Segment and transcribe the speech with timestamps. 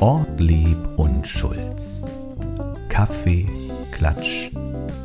[0.00, 2.06] Ortlieb und Schulz.
[2.88, 3.46] Kaffee,
[3.92, 4.50] Klatsch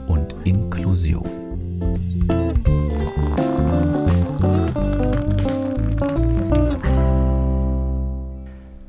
[0.08, 1.30] und Inklusion.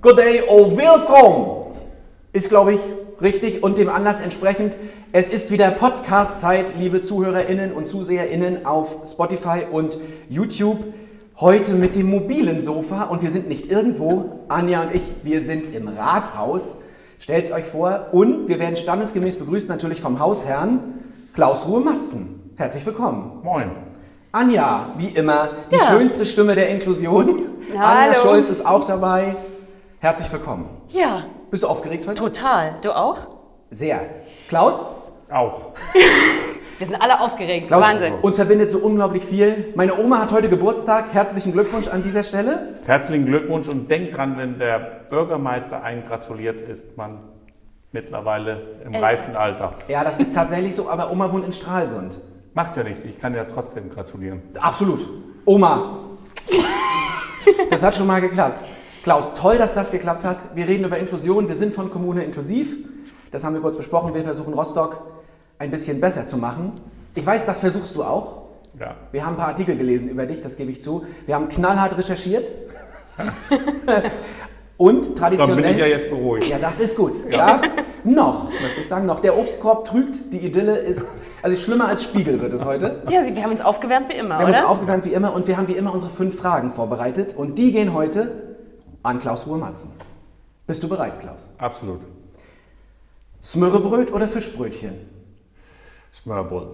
[0.00, 1.77] Good day, oh willkommen!
[2.32, 2.80] Ist, glaube ich,
[3.20, 4.77] richtig und dem Anlass entsprechend.
[5.12, 9.98] Es ist wieder Podcast-Zeit, liebe ZuhörerInnen und ZuseherInnen auf Spotify und
[10.29, 10.84] YouTube.
[11.39, 15.66] Heute mit dem mobilen Sofa und wir sind nicht irgendwo, Anja und ich, wir sind
[15.74, 16.79] im Rathaus.
[17.19, 20.95] Stellt's euch vor und wir werden standesgemäß begrüßt natürlich vom Hausherrn
[21.34, 22.52] Klaus Ruhe Matzen.
[22.57, 23.41] Herzlich willkommen.
[23.43, 23.70] Moin.
[24.33, 25.84] Anja, wie immer, die Ja.
[25.84, 27.29] schönste Stimme der Inklusion.
[27.73, 28.15] Anja Hallo.
[28.15, 29.37] Scholz ist auch dabei.
[29.98, 30.68] Herzlich willkommen.
[30.88, 32.15] Ja, Bist du aufgeregt heute?
[32.23, 32.77] total.
[32.80, 33.18] Du auch?
[33.71, 34.01] Sehr.
[34.48, 34.84] Klaus?
[35.30, 35.73] Auch.
[36.79, 37.69] Wir sind alle aufgeregt.
[37.69, 38.15] Klaus, Wahnsinn.
[38.21, 39.73] uns verbindet so unglaublich viel.
[39.77, 41.07] Meine Oma hat heute Geburtstag.
[41.12, 42.75] Herzlichen Glückwunsch an dieser Stelle.
[42.85, 47.21] Herzlichen Glückwunsch und denkt dran, wenn der Bürgermeister eingratuliert, ist man
[47.93, 49.02] mittlerweile im Elf.
[49.02, 49.73] reifen Alter.
[49.88, 52.21] Ja, das ist tatsächlich so, aber Oma wohnt in Stralsund.
[52.52, 54.43] Macht ja nichts, ich kann ja trotzdem gratulieren.
[54.61, 55.09] Absolut.
[55.46, 56.01] Oma.
[57.71, 58.65] Das hat schon mal geklappt.
[59.02, 60.55] Klaus, toll, dass das geklappt hat.
[60.55, 61.49] Wir reden über Inklusion.
[61.49, 62.77] Wir sind von Kommune inklusiv.
[63.30, 64.15] Das haben wir kurz besprochen.
[64.15, 65.16] Wir versuchen Rostock
[65.59, 66.72] ein bisschen besser zu machen.
[67.15, 68.43] Ich weiß, das versuchst du auch.
[68.78, 68.94] Ja.
[69.10, 71.04] Wir haben ein paar Artikel gelesen über dich, das gebe ich zu.
[71.25, 72.53] Wir haben knallhart recherchiert.
[74.77, 75.62] Und Dann traditionell.
[75.62, 76.49] bin ich ja jetzt beruhigt.
[76.49, 77.15] Ja, das ist gut.
[77.31, 77.62] Das
[78.04, 79.21] noch, möchte ich sagen, noch.
[79.21, 83.03] Der Obstkorb trügt, die Idylle ist, also schlimmer als Spiegel wird es heute.
[83.09, 85.56] Ja, wir haben uns aufgewärmt wie immer, Wir haben uns aufgewärmt wie immer und wir
[85.56, 88.56] haben wie immer unsere fünf Fragen vorbereitet und die gehen heute
[89.03, 89.93] an Klaus Ruhe-Matzen.
[90.66, 91.49] Bist du bereit, Klaus?
[91.56, 92.00] Absolut.
[93.43, 95.16] Smörrebröt oder Fischbrötchen?
[96.22, 96.69] Smörbrot.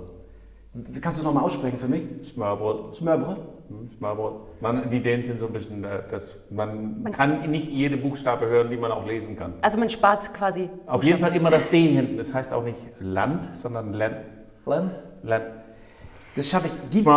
[1.03, 2.03] Kannst du es nochmal aussprechen für mich?
[2.25, 2.95] Smörbrot.
[2.95, 3.39] Smörbröt?
[3.69, 4.63] Hm, Smörbrot.
[4.63, 8.71] Man, die Ideen sind so ein bisschen, äh, dass man kann nicht jede Buchstabe hören,
[8.71, 9.55] die man auch lesen kann.
[9.61, 10.71] Also man spart quasi.
[10.87, 12.17] Auf jeden Fall immer das D hinten.
[12.17, 14.17] Das heißt auch nicht Land, sondern Land.
[14.65, 14.91] Len?
[15.23, 15.51] Land.
[16.37, 16.91] Das schaffe ich.
[16.91, 17.15] Gibt's.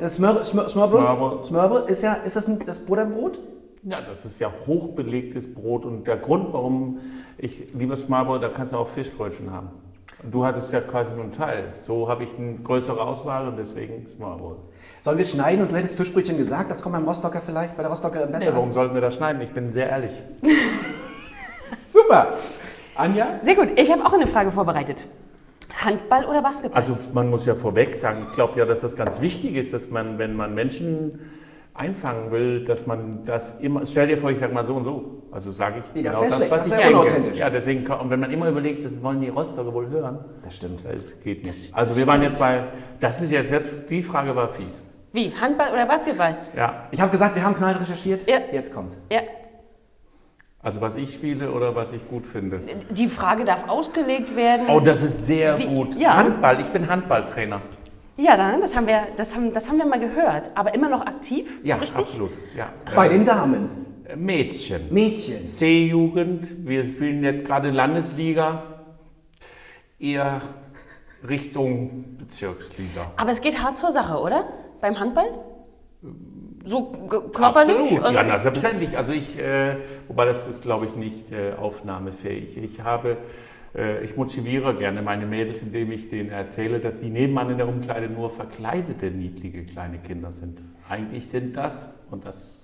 [0.00, 0.46] Das Smörbröt?
[0.46, 1.44] Smörbrot.
[1.44, 3.38] Smörbröt ist ja, ist das ein, das Butterbrot?
[3.84, 6.98] Ja, das ist ja hochbelegtes Brot und der Grund, warum
[7.38, 9.68] ich lieber Smørbrød, da kannst du auch Fischbrötchen haben.
[10.30, 11.72] Du hattest ja quasi nur einen Teil.
[11.82, 14.56] So habe ich eine größere Auswahl und deswegen Smørbrød.
[15.00, 16.70] Sollen wir schneiden und du hättest Fischbrötchen gesagt?
[16.70, 18.74] Das kommt beim Rostocker vielleicht, bei der Rostocker besser Nee, warum an.
[18.74, 19.40] sollten wir das schneiden?
[19.42, 20.10] Ich bin sehr ehrlich.
[21.84, 22.34] Super.
[22.94, 23.40] Anja?
[23.44, 23.68] Sehr gut.
[23.76, 25.04] Ich habe auch eine Frage vorbereitet.
[25.84, 26.80] Handball oder Basketball?
[26.80, 29.90] Also man muss ja vorweg sagen, ich glaube ja, dass das ganz wichtig ist, dass
[29.90, 31.20] man, wenn man Menschen
[31.78, 35.22] einfangen will, dass man das immer, stell dir vor, ich sage mal so und so,
[35.30, 37.38] also sage ich Nee, das genau wär schlecht, was das ich unauthentisch.
[37.38, 40.80] Ja, deswegen, und wenn man immer überlegt, das wollen die Rostocker wohl hören, Das stimmt.
[40.84, 41.74] Das geht nicht.
[41.74, 42.64] Also wir waren jetzt bei,
[43.00, 44.82] das ist jetzt, jetzt die Frage war fies.
[45.12, 45.32] Wie?
[45.40, 46.36] Handball oder Basketball?
[46.56, 48.28] Ja, Ich habe gesagt, wir haben knall recherchiert.
[48.28, 48.38] Ja.
[48.52, 48.98] Jetzt kommt's.
[49.10, 49.20] Ja.
[50.62, 52.60] also was ich spiele oder was ich gut finde.
[52.90, 54.66] Die Frage darf ausgelegt werden.
[54.68, 55.66] Oh, das ist sehr Wie?
[55.66, 55.96] gut.
[55.96, 56.16] Ja.
[56.16, 57.60] Handball, ich bin Handballtrainer.
[58.16, 60.50] Ja, dann, das haben, wir, das, haben, das haben wir mal gehört.
[60.54, 61.60] Aber immer noch aktiv?
[61.62, 61.98] Ja, Richtig?
[61.98, 62.30] absolut.
[62.56, 62.70] Ja.
[62.94, 63.68] Bei den Damen.
[64.08, 64.86] Äh, Mädchen.
[64.90, 65.44] Mädchen.
[65.44, 68.62] C-Jugend, wir spielen jetzt gerade Landesliga,
[69.98, 70.40] eher
[71.28, 73.12] Richtung Bezirksliga.
[73.16, 74.44] Aber es geht hart zur Sache, oder?
[74.80, 75.28] Beim Handball?
[76.64, 77.74] So g- körperlich?
[77.76, 78.96] Absolut, Also- ja, na, selbstverständlich.
[78.96, 79.76] Also ich, äh,
[80.08, 82.56] wobei das ist, glaube ich, nicht äh, aufnahmefähig.
[82.58, 83.18] Ich habe,
[84.02, 88.08] ich motiviere gerne meine Mädels, indem ich denen erzähle, dass die nebenan in der Umkleide
[88.08, 90.62] nur verkleidete, niedliche kleine Kinder sind.
[90.88, 92.56] Eigentlich sind das, und das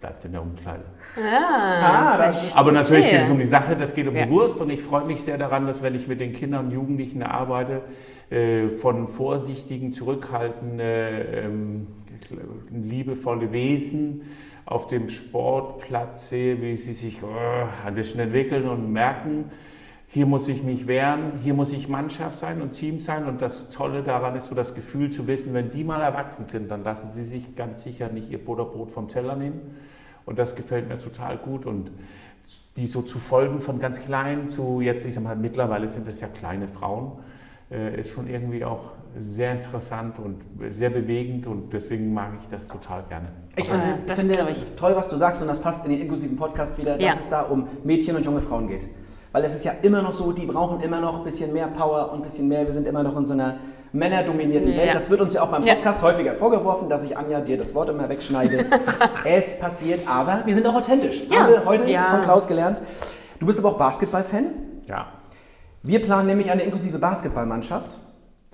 [0.00, 0.84] bleibt in der Umkleide.
[1.22, 4.24] Ah, das ist Aber natürlich geht es um die Sache, das geht um Ja.
[4.24, 6.70] die Wurst und ich freue mich sehr daran, dass wenn ich mit den Kindern und
[6.72, 7.82] Jugendlichen arbeite,
[8.30, 11.86] äh, von vorsichtigen, zurückhaltenden, ähm,
[12.72, 14.22] liebevolle Wesen
[14.64, 19.50] auf dem Sportplatz sehe, wie sie sich äh, ein bisschen entwickeln und merken,
[20.12, 23.26] hier muss ich mich wehren, hier muss ich Mannschaft sein und Team sein.
[23.26, 26.68] Und das Tolle daran ist so das Gefühl zu wissen, wenn die mal erwachsen sind,
[26.68, 29.60] dann lassen sie sich ganz sicher nicht ihr Butterbrot vom Teller nehmen.
[30.26, 31.64] Und das gefällt mir total gut.
[31.64, 31.92] Und
[32.76, 36.20] die so zu folgen von ganz klein zu jetzt, ich sag mal, mittlerweile sind es
[36.20, 37.12] ja kleine Frauen,
[37.70, 40.40] äh, ist schon irgendwie auch sehr interessant und
[40.72, 43.28] sehr bewegend und deswegen mag ich das total gerne.
[43.56, 44.38] Ich finde, das finde
[44.76, 47.12] toll, was du sagst und das passt in den inklusiven Podcast wieder, dass Ja.
[47.12, 48.88] es da um Mädchen und junge Frauen geht.
[49.32, 52.10] Weil es ist ja immer noch so, die brauchen immer noch ein bisschen mehr Power
[52.12, 52.66] und ein bisschen mehr.
[52.66, 53.58] Wir sind immer noch in so einer
[53.92, 54.76] männerdominierten Ja.
[54.78, 54.94] Welt.
[54.94, 55.74] Das wird uns ja auch beim Ja.
[55.76, 58.66] Podcast häufiger vorgeworfen, dass ich Anja dir das Wort immer wegschneide.
[59.24, 61.22] es passiert, aber wir sind auch authentisch.
[61.30, 61.40] Ja.
[61.40, 62.10] Haben wir heute Ja.
[62.12, 62.80] von Klaus gelernt.
[63.38, 64.46] Du bist aber auch Basketball-Fan.
[64.86, 65.06] Ja,
[65.82, 67.98] Wir planen nämlich eine inklusive Basketballmannschaft.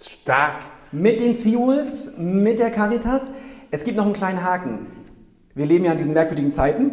[0.00, 0.62] stark.
[0.92, 3.30] Mit den Seawolves, mit der Caritas.
[3.70, 4.86] Es gibt noch einen kleinen Haken.
[5.54, 6.92] Wir leben ja in diesen merkwürdigen Zeiten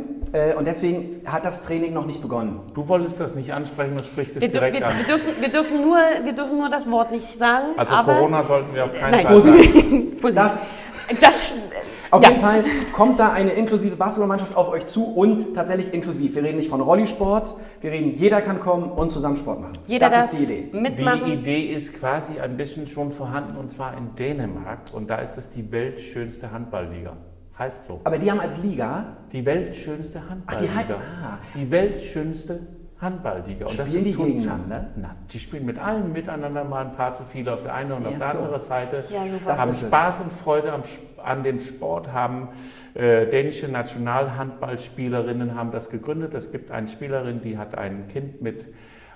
[0.58, 2.60] und deswegen hat das Training noch nicht begonnen.
[2.74, 4.94] Du wolltest das nicht ansprechen und sprichst es Wir, direkt wir, an.
[4.98, 7.68] wir, dürfen, wir, dürfen nur, wir dürfen nur das Wort nicht sagen.
[7.78, 10.18] Also aber Corona sollten wir auf keinen Nein, Fall sagen.
[10.34, 10.74] Das
[11.22, 11.56] das,
[12.12, 12.30] Auf ja.
[12.30, 16.36] jeden Fall kommt da eine inklusive Basketballmannschaft auf euch zu und tatsächlich inklusiv.
[16.36, 19.78] Wir reden nicht von Rollisport, wir reden, jeder kann kommen und zusammen Sport machen.
[19.88, 20.70] Jeder das ist die Idee.
[20.72, 21.26] mitmachen.
[21.26, 25.38] Die Idee ist quasi ein bisschen schon vorhanden und zwar in Dänemark und da ist
[25.38, 27.18] es die weltschönste Handballliga.
[27.58, 28.02] Heißt so.
[28.04, 30.96] Aber die haben als Liga, Die weltschönste Ach, die Handballliga.
[31.22, 31.38] Ah.
[31.56, 32.60] Die weltschönste
[33.00, 33.66] Handballliga.
[33.66, 34.88] Und Spielen die schon- gegeneinander?
[34.96, 38.06] Na, die spielen mit allen miteinander, mal ein paar zu viele auf der einen und
[38.08, 38.38] auf Ja, der so.
[38.40, 39.04] anderen Seite.
[39.10, 39.42] Ja, super.
[39.46, 39.88] Das haben ist es.
[39.88, 40.82] Spaß und Freude am,
[41.24, 42.50] an dem Sport, haben
[42.96, 46.34] äh, dänische Nationalhandballspielerinnen haben das gegründet.
[46.34, 48.66] Es gibt eine Spielerin, die hat ein Kind mit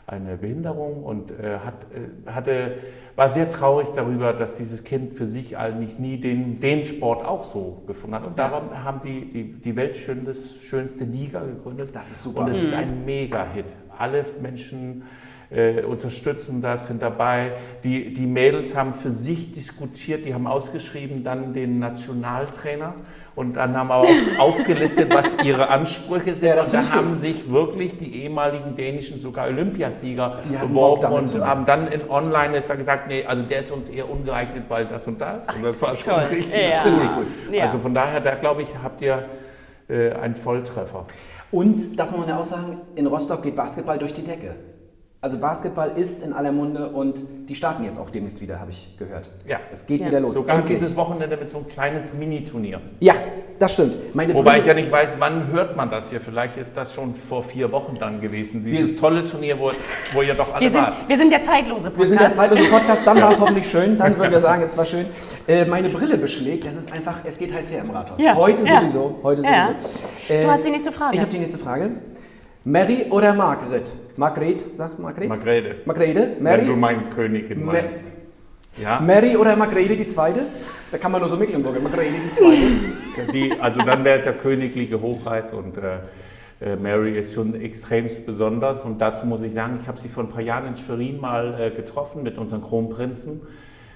[0.07, 2.77] einer Behinderung und äh, hat, äh, hatte,
[3.18, 7.44] war sehr traurig darüber, dass dieses Kind für sich eigentlich nie den, den Sport auch
[7.44, 8.25] so gefunden hat.
[8.25, 11.89] Und darum haben die die, die weltschönste schönste Liga gegründet.
[11.94, 12.42] Das ist super.
[12.42, 12.77] Und es ist Mhm.
[12.77, 13.65] ein Mega-Hit.
[13.98, 15.04] Alle Menschen
[15.49, 17.53] äh, unterstützen das, sind dabei.
[17.83, 22.95] Die, die Mädels haben für sich diskutiert, die haben ausgeschrieben dann den Nationaltrainer
[23.35, 24.07] und dann haben auch
[24.39, 26.49] aufgelistet, was ihre Ansprüche sind.
[26.49, 31.13] Ja, das und finde da ich haben sich wirklich die ehemaligen dänischen, sogar Olympiasieger beworben
[31.13, 34.63] und haben dann in online ist da gesagt, nee, also der ist uns eher ungeeignet,
[34.67, 35.47] weil das und das.
[35.47, 36.23] Und das war schon toll.
[36.23, 36.69] richtig Ja.
[36.71, 37.23] Das finde ich cool.
[37.23, 37.53] gut.
[37.53, 37.63] Ja.
[37.63, 39.25] Also von daher, da glaube ich, habt ihr
[39.88, 41.05] äh, einen Volltreffer.
[41.51, 44.55] Und, das muss man ja auch sagen, in Rostock geht Basketball durch die Decke.
[45.19, 48.95] Also Basketball ist in aller Munde und die starten jetzt auch demnächst wieder, habe ich
[48.99, 49.31] gehört.
[49.47, 49.57] Ja.
[49.71, 50.07] Es geht Ja.
[50.07, 50.35] wieder los.
[50.35, 50.77] Sogar Endlich.
[50.77, 52.79] dieses Wochenende mit so einem kleines Mini-Turnier.
[52.99, 53.15] Ja,
[53.57, 53.97] das stimmt.
[54.13, 56.21] Meine Wobei Brille- ich ja nicht weiß, wann hört man das hier.
[56.21, 58.63] Vielleicht ist das schon vor vier Wochen dann gewesen.
[58.63, 59.71] Dieses Wir- tolle Turnier, wo,
[60.13, 60.97] wo ihr doch alle Wir wart.
[60.99, 61.97] sind, wir sind der zeitlose Podcast.
[61.99, 64.77] Wir sind der zeitlose Podcast, dann war es hoffentlich schön, dann würden wir sagen, es
[64.77, 65.07] war schön.
[65.47, 68.21] Äh, meine Brille beschlägt, das ist einfach, es geht heiß her im Rathaus.
[68.21, 68.81] Ja, Heute ja.
[68.81, 69.69] sowieso, heute Ja.
[69.73, 69.99] sowieso.
[70.29, 71.15] Äh, Du hast die nächste Frage.
[71.15, 71.89] Ich habe die nächste Frage.
[72.67, 73.95] Mary oder Margret?
[74.17, 75.29] Margret, sagt Margret?
[75.29, 75.75] Margrethe.
[75.85, 76.35] Margrethe?
[76.37, 76.75] Wenn du Mary?
[76.75, 78.03] meine Königin Ma- meinst.
[78.75, 80.41] Ja, Mary oder Margrethe die zweite?
[80.91, 81.79] Da kann man nur so Mecklenburger.
[81.79, 83.31] Margrethe die zweite.
[83.31, 85.99] die, also dann wäre es ja königliche Hochheit und äh,
[86.59, 88.81] äh, Mary ist schon extremst besonders.
[88.81, 91.57] Und dazu muss ich sagen, ich habe sie vor ein paar Jahren in Schwerin mal
[91.57, 93.43] äh, getroffen mit unseren Kronprinzen.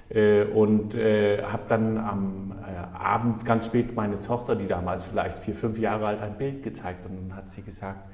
[0.07, 5.39] Äh, und äh, habe dann am äh, Abend ganz spät meine Tochter, die damals vielleicht
[5.39, 7.05] vier, fünf Jahre alt, ein Bild gezeigt.
[7.05, 8.05] Und dann hat sie gesagt,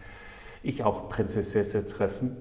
[0.67, 2.35] ich auch Prinzessesse treffen.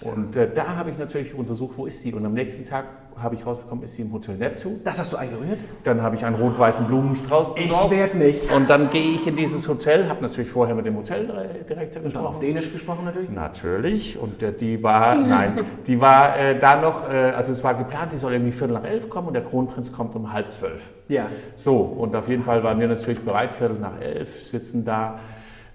[0.00, 2.12] Und äh, da habe ich natürlich untersucht, wo ist sie.
[2.14, 2.84] Und am nächsten Tag
[3.20, 4.78] habe ich rausbekommen, ist sie im Hotel Neptun.
[4.84, 5.58] Das hast du eingerührt?
[5.82, 7.90] Dann habe ich einen rot-weißen Blumenstrauß Ich besorgt.
[7.90, 8.52] werd nicht.
[8.52, 12.24] Und dann gehe ich in dieses Hotel, habe natürlich vorher mit dem Hoteldirektor Und dann
[12.24, 12.40] auf gesprochen.
[12.40, 13.30] Dänisch gesprochen natürlich?
[13.30, 14.18] Natürlich.
[14.18, 18.12] Und äh, die war, nein, die war äh, da noch, äh, also es war geplant,
[18.12, 20.90] die soll irgendwie Viertel nach elf kommen und der Kronprinz kommt um halb zwölf.
[21.08, 21.26] Ja.
[21.56, 25.18] So, und auf jeden Fall waren wir natürlich bereit, Viertel nach elf, sitzen da,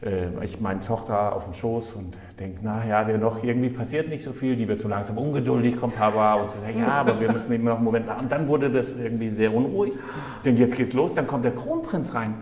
[0.06, 4.10] äh, ich meine Tochter auf dem Schoß und denke, na ja, der noch irgendwie passiert
[4.10, 7.20] nicht so viel, die wird so langsam ungeduldig, kommt Papa und sie sagt, ja, aber
[7.20, 8.06] wir müssen eben noch einen Moment.
[8.20, 9.94] Und dann wurde das irgendwie sehr unruhig.
[10.44, 12.34] Denke, jetzt geht's los, dann kommt der Kronprinz rein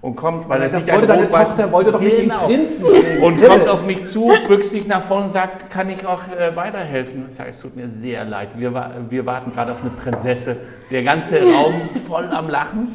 [0.00, 2.46] und kommt, weil er Das sich wollte deine rot-weißen- Tochter, wollte doch nicht Genau.
[2.46, 3.22] den Prinzen sehen.
[3.22, 6.54] Und kommt auf mich zu, bückt sich nach vorne und sagt, kann ich auch äh,
[6.54, 7.24] weiterhelfen?
[7.28, 8.50] Ich sage, es tut mir sehr leid.
[8.56, 8.72] Wir,
[9.10, 10.56] wir warten gerade auf eine Prinzesse.
[10.92, 11.74] Der ganze Raum
[12.06, 12.94] voll am Lachen.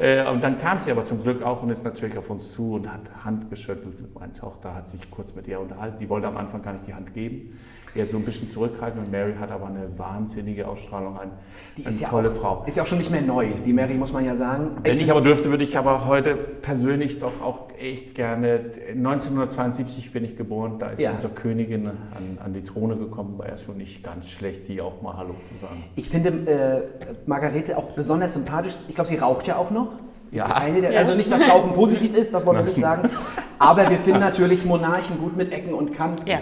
[0.00, 2.74] Äh, und dann kam sie aber zum Glück auch und ist natürlich auf uns zu
[2.74, 3.96] und hat Hand geschüttelt.
[4.18, 5.98] Meine Tochter hat sich kurz mit ihr unterhalten.
[5.98, 7.58] Die wollte am Anfang gar nicht die Hand geben.
[7.96, 11.30] Er so ein bisschen zurückhalten und Mary hat aber eine wahnsinnige Ausstrahlung, ein,
[11.76, 12.64] Die eine ist ja, tolle auch, Frau.
[12.66, 13.50] ist ja auch schon nicht mehr neu.
[13.64, 14.72] Die Mary muss man ja sagen.
[14.82, 18.72] Wenn ich aber dürfte, würde ich aber heute persönlich doch auch echt gerne.
[18.96, 21.12] 1972 bin ich geboren, da ist Ja.
[21.12, 25.00] unsere Königin an, an die Throne gekommen, war ja schon nicht ganz schlecht, die auch
[25.00, 25.84] mal Hallo zu sagen.
[25.94, 26.82] Ich finde äh,
[27.26, 28.74] Margarete auch besonders sympathisch.
[28.88, 29.88] Ich glaube, sie raucht ja auch noch.
[30.30, 30.54] Ist Ja.
[30.56, 31.00] Eine der, Ja.
[31.00, 33.10] Also nicht, dass Rauchen positiv ist, das wollen wir nicht sagen.
[33.58, 36.26] Aber wir finden natürlich Monarchen gut mit Ecken und Kanten.
[36.26, 36.38] Ja.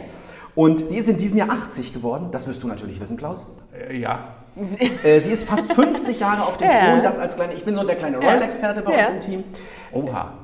[0.54, 2.28] Und sie ist in diesem Jahr 80 geworden.
[2.30, 3.46] Das wirst du natürlich wissen, Klaus.
[3.74, 4.20] Äh, ja,
[5.02, 6.90] Äh, sie ist fast 50 Jahre auf dem Ja.
[6.92, 7.02] Thron.
[7.02, 8.98] Das als kleine, ich bin so der kleine Royal-Experte bei Ja.
[9.00, 9.44] uns im Team.
[9.92, 10.34] oha.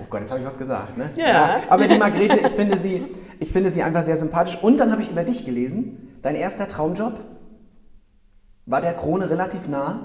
[0.00, 1.10] Oh Gott, jetzt habe ich was gesagt, ne?
[1.16, 1.56] Ja.
[1.68, 3.04] Aber die Margrethe, ich finde, sie,
[3.40, 4.56] ich finde sie einfach sehr sympathisch.
[4.62, 7.14] Und dann habe ich über dich gelesen, dein erster Traumjob
[8.66, 10.00] war der Krone relativ nah.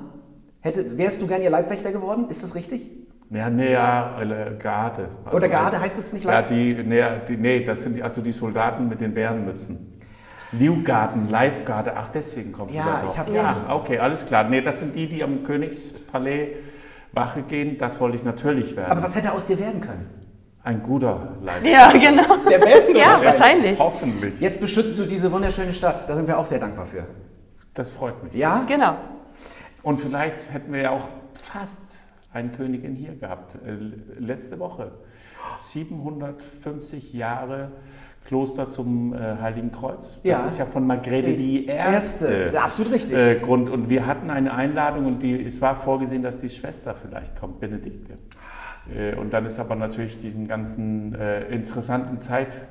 [0.61, 2.27] Hätte, wärst du gern ihr Leibwächter geworden?
[2.29, 2.89] Ist das richtig?
[3.31, 5.09] Ja, nee, ja, äh, Garde.
[5.25, 8.03] Also, Oder Garde, heißt es nicht Ja, Leib- die, nee, die, nee, das sind die,
[8.03, 9.87] also die Soldaten mit den Bärenmützen.
[10.51, 13.17] Lieugarden, Livegarde, ach deswegen kommst Ja, du da ich drauf.
[13.19, 13.33] hab- ja,
[13.67, 13.73] ja.
[13.75, 14.43] okay, alles klar.
[14.43, 16.49] Nee, das sind die, die am Königspalais
[17.13, 18.91] Wache gehen, das wollte ich natürlich werden.
[18.91, 20.09] Aber was hätte aus dir werden können?
[20.63, 21.69] Ein guter Leibwächter.
[21.69, 22.37] Ja, genau.
[22.49, 23.79] Der Beste Ja, wahrscheinlich.
[23.79, 24.39] Hoffentlich.
[24.39, 26.07] Jetzt beschützt du diese wunderschöne Stadt.
[26.07, 27.05] Da sind wir auch sehr dankbar für.
[27.73, 28.33] Das freut mich.
[28.35, 28.63] Ja?
[28.67, 28.95] Genau.
[29.83, 31.79] Und vielleicht hätten wir ja auch fast
[32.33, 34.91] eine Königin hier gehabt, äh, letzte Woche.
[35.57, 37.71] 750 Jahre
[38.25, 40.19] Kloster zum äh, Heiligen Kreuz.
[40.23, 40.37] Ja.
[40.37, 42.25] Das ist ja von Margrethe die erste.
[42.25, 42.51] Erste.
[42.53, 43.17] Ja, absolut richtig.
[43.17, 43.69] Äh, Grund.
[43.69, 47.59] Und wir hatten eine Einladung und die, es war vorgesehen, dass die Schwester vielleicht kommt,
[47.59, 48.13] Benedikte.
[48.95, 52.67] Äh, und dann ist aber natürlich diesen ganzen äh, interessanten Zeit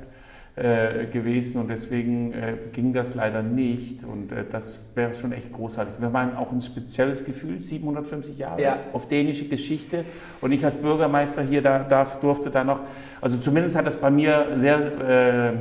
[0.61, 5.53] äh, gewesen und deswegen äh, ging das leider nicht und äh, das wäre schon echt
[5.55, 5.95] großartig.
[5.99, 8.77] Wir waren auch ein spezielles Gefühl, 750 Jahre Ja.
[8.93, 10.05] auf dänische Geschichte
[10.43, 12.81] und ich als Bürgermeister hier da, darf, durfte da noch,
[13.23, 15.53] also zumindest hat das bei mir sehr äh,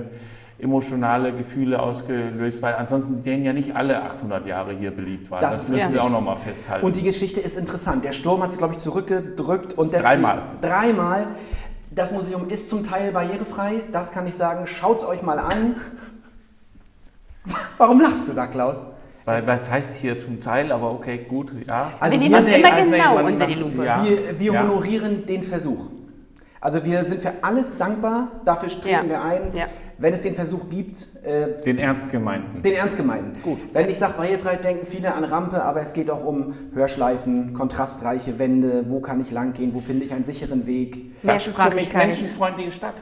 [0.62, 5.40] emotionale Gefühle ausgelöst, weil ansonsten denen ja nicht alle 800 Jahre hier beliebt waren.
[5.40, 6.86] Das Das, müssen wir auch nochmal festhalten.
[6.86, 8.04] Und die Geschichte ist interessant.
[8.04, 10.42] Der Sturm hat sie, glaube ich, zurückgedrückt und deswegen, Dreimal.
[10.60, 11.28] Dreimal.
[12.00, 14.66] Das Museum ist zum Teil barrierefrei, das kann ich sagen.
[14.68, 15.76] Schaut's euch mal an.
[17.78, 18.86] Warum lachst du da, Klaus?
[19.26, 21.92] weil, was heißt hier zum Teil, aber okay, gut, ja.
[22.00, 23.84] Also Wir nehmen wir, immer nee, genau man- unter die Lupe.
[23.84, 24.02] ja.
[24.02, 24.62] wir, wir Ja.
[24.64, 25.88] honorieren den Versuch.
[26.62, 29.10] Also wir sind für alles dankbar, dafür streben Ja.
[29.10, 29.66] wir ein, Ja.
[30.00, 32.62] Wenn es den Versuch gibt, äh, Den ernst gemeinten.
[32.62, 33.42] Den ernst gemeinten.
[33.44, 33.60] Gut.
[33.74, 38.40] Wenn ich sage Barrierefreiheit, denken viele an Rampe, aber es geht auch um Hörschleifen, kontrastreiche
[38.40, 41.12] Wände, wo kann ich lang gehen, wo finde ich einen sicheren Weg.
[41.24, 43.02] Das ist für mich menschenfreundliche Stadt.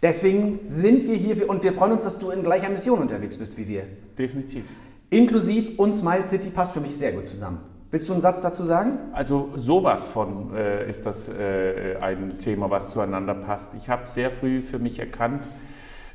[0.00, 3.58] Deswegen sind wir hier und wir freuen uns, dass du in gleicher Mission unterwegs bist
[3.58, 3.82] wie wir.
[4.16, 4.64] Definitiv.
[5.10, 7.58] Inklusiv und Smile City passt für mich sehr gut zusammen.
[7.90, 8.98] Willst du einen Satz dazu sagen?
[9.12, 13.72] Also sowas von äh, ist das äh, ein Thema, was zueinander passt.
[13.78, 15.48] Ich habe sehr früh für mich erkannt,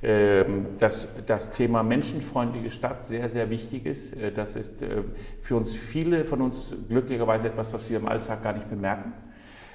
[0.04, 4.14] ähm, dass das Thema menschenfreundliche Stadt sehr, sehr wichtig ist.
[4.14, 5.02] Äh, Das ist äh,
[5.42, 9.14] für uns viele von uns glücklicherweise etwas, was wir im Alltag gar nicht bemerken.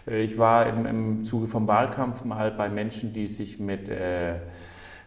[0.07, 4.35] Äh, Ich war im, im Zuge vom Wahlkampf mal bei Menschen, die sich mit äh,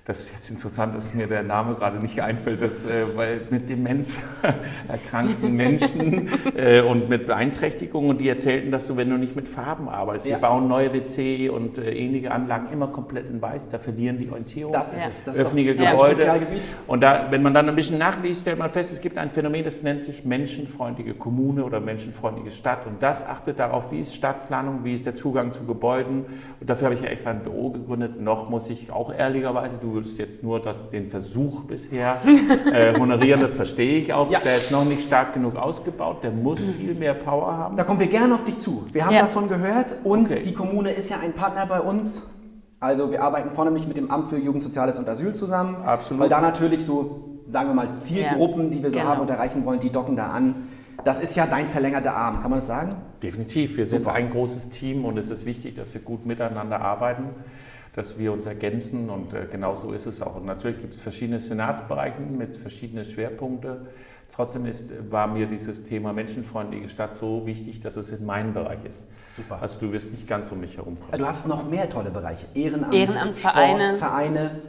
[0.06, 3.70] das ist jetzt interessant, dass mir der Name gerade nicht einfällt, dass, äh, weil mit
[3.70, 4.18] Demenz
[4.88, 9.48] erkrankten Menschen äh, und mit Beeinträchtigungen und die erzählten, dass du, wenn du nicht mit
[9.48, 10.38] Farben arbeitest, Ja.
[10.38, 14.28] wir bauen neue WC und äh, ähnliche Anlagen immer komplett in weiß, da verlieren die
[14.30, 14.74] Orientierung.
[14.74, 15.10] Das ist Ja.
[15.12, 15.24] es.
[15.24, 16.16] Das ist öffentliche ein Gebäude.
[16.16, 16.62] Spezialgebiet.
[16.88, 19.64] Und da, wenn man dann ein bisschen nachliest, stellt man fest, es gibt ein Phänomen,
[19.64, 22.88] das nennt sich menschenfreundliche Kommune oder menschenfreundliche Stadt.
[22.88, 26.26] Und das achtet darauf, wie ist Stadtplanung, wie ist der Zugang zu Gebäuden.
[26.60, 28.20] Und dafür habe ich ja extra ein Büro gegründet.
[28.20, 32.18] Noch muss ich auch ehrlicherweise, du würdest jetzt nur das, den Versuch bisher
[32.72, 34.32] äh, honorieren, das verstehe ich auch.
[34.32, 34.40] Ja.
[34.40, 37.76] Der ist noch nicht stark genug ausgebaut, der muss viel mehr Power haben.
[37.76, 38.86] Da kommen wir gerne auf dich zu.
[38.92, 39.22] Wir haben Ja.
[39.22, 40.42] davon gehört und Okay.
[40.44, 42.24] die Kommune ist ja ein Partner bei uns.
[42.80, 45.76] Also wir arbeiten vornehmlich mit dem Amt für Jugend, Soziales und Asyl zusammen.
[45.86, 46.24] Absolut.
[46.24, 49.10] Weil da natürlich so, sagen wir mal, Zielgruppen, die wir so genau.
[49.10, 50.56] haben und erreichen wollen, die docken da an.
[51.04, 52.96] Das ist ja dein verlängerter Arm, kann man das sagen?
[53.24, 53.78] Definitiv.
[53.78, 54.14] Wir sind Super.
[54.14, 57.24] ein großes Team und es ist wichtig, dass wir gut miteinander arbeiten,
[57.94, 60.36] dass wir uns ergänzen und äh, genau so ist es auch.
[60.36, 63.88] Und natürlich gibt es verschiedene Senatsbereiche mit verschiedenen Schwerpunkte.
[64.34, 68.80] Trotzdem ist, war mir dieses Thema menschenfreundliche Stadt so wichtig, dass es in meinem Bereich
[68.88, 69.04] ist.
[69.28, 69.60] Super.
[69.62, 71.20] Also du wirst nicht ganz um mich herumkommen.
[71.20, 72.46] Du hast noch mehr tolle Bereiche.
[72.54, 73.98] Ehrenamt, Ehrenamt, Sport, Vereine.
[73.98, 74.62] Vereine.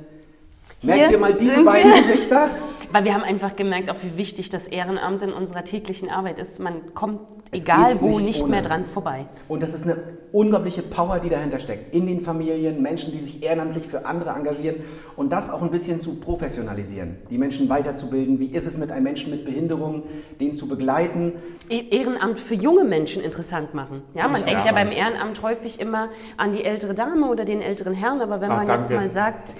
[0.80, 2.02] Hier Merkt ihr mal diese beiden wir.
[2.02, 2.50] Gesichter?
[2.92, 6.60] Weil wir haben einfach gemerkt, auch wie wichtig das Ehrenamt in unserer täglichen Arbeit ist.
[6.60, 7.20] Man kommt,
[7.50, 9.26] Es egal wo, nicht nicht, mehr dran vorbei.
[9.48, 9.96] Und das ist eine
[10.32, 11.94] unglaubliche Power, die dahinter steckt.
[11.94, 14.76] In den Familien, Menschen, die sich ehrenamtlich für andere engagieren
[15.16, 17.16] und das auch ein bisschen zu professionalisieren.
[17.30, 18.38] Die Menschen weiterzubilden.
[18.40, 20.04] Wie ist es mit einem Menschen mit Behinderung,
[20.40, 21.34] den zu begleiten?
[21.68, 24.02] E- Ehrenamt für junge Menschen interessant machen.
[24.14, 24.90] Ja, man denkt ja beim.
[24.90, 28.68] Ehrenamt häufig immer an die ältere Dame oder den älteren Herrn, aber wenn Ach, man
[28.68, 28.94] jetzt danke.
[28.94, 29.54] mal sagt,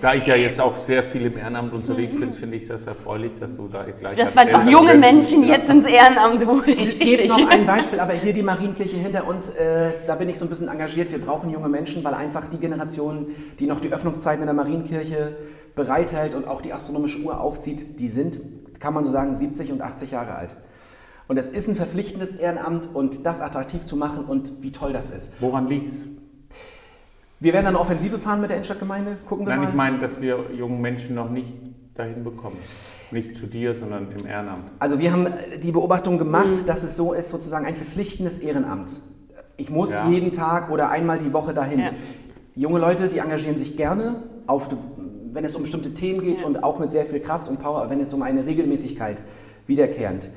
[0.00, 3.34] Da ich ja jetzt auch sehr viel im Ehrenamt unterwegs bin, finde ich das erfreulich,
[3.38, 4.16] dass du da gleich...
[4.16, 6.66] dass man auch junge Menschen- jetzt ins Ehrenamt holt.
[6.68, 10.38] Ich gebe noch ein Beispiel, aber hier die Marienkirche hinter uns, äh, da bin ich
[10.38, 11.12] so ein bisschen engagiert.
[11.12, 13.26] Wir brauchen junge Menschen, weil einfach die Generation,
[13.58, 15.36] die noch die Öffnungszeiten in der Marienkirche
[15.74, 18.40] bereithält und auch die astronomische Uhr aufzieht, die sind,
[18.80, 20.56] kann man so sagen, 70 und 80 Jahre alt.
[21.28, 25.10] Und es ist ein verpflichtendes Ehrenamt und das attraktiv zu machen und wie toll das
[25.10, 25.32] ist.
[25.40, 26.06] Woran liegt's?
[27.38, 29.68] Wir werden eine Offensive fahren mit der Innenstadtgemeinde, gucken wir Nein, mal.
[29.68, 31.54] ich meine, dass wir jungen Menschen noch nicht
[31.94, 32.56] dahin bekommen.
[33.10, 34.70] Nicht zu dir, sondern im Ehrenamt.
[34.78, 39.00] Also wir haben äh, die Beobachtung gemacht, dass es so ist, sozusagen ein verpflichtendes Ehrenamt.
[39.58, 40.08] Ich muss Ja.
[40.08, 41.80] jeden Tag oder einmal die Woche dahin.
[41.80, 41.90] Ja.
[42.54, 44.68] Junge Leute, die engagieren sich gerne, auf,
[45.32, 46.46] wenn es um bestimmte Themen geht Ja.
[46.46, 49.22] und auch mit sehr viel Kraft und Power, wenn es um eine Regelmäßigkeit
[49.66, 50.30] wiederkehrend,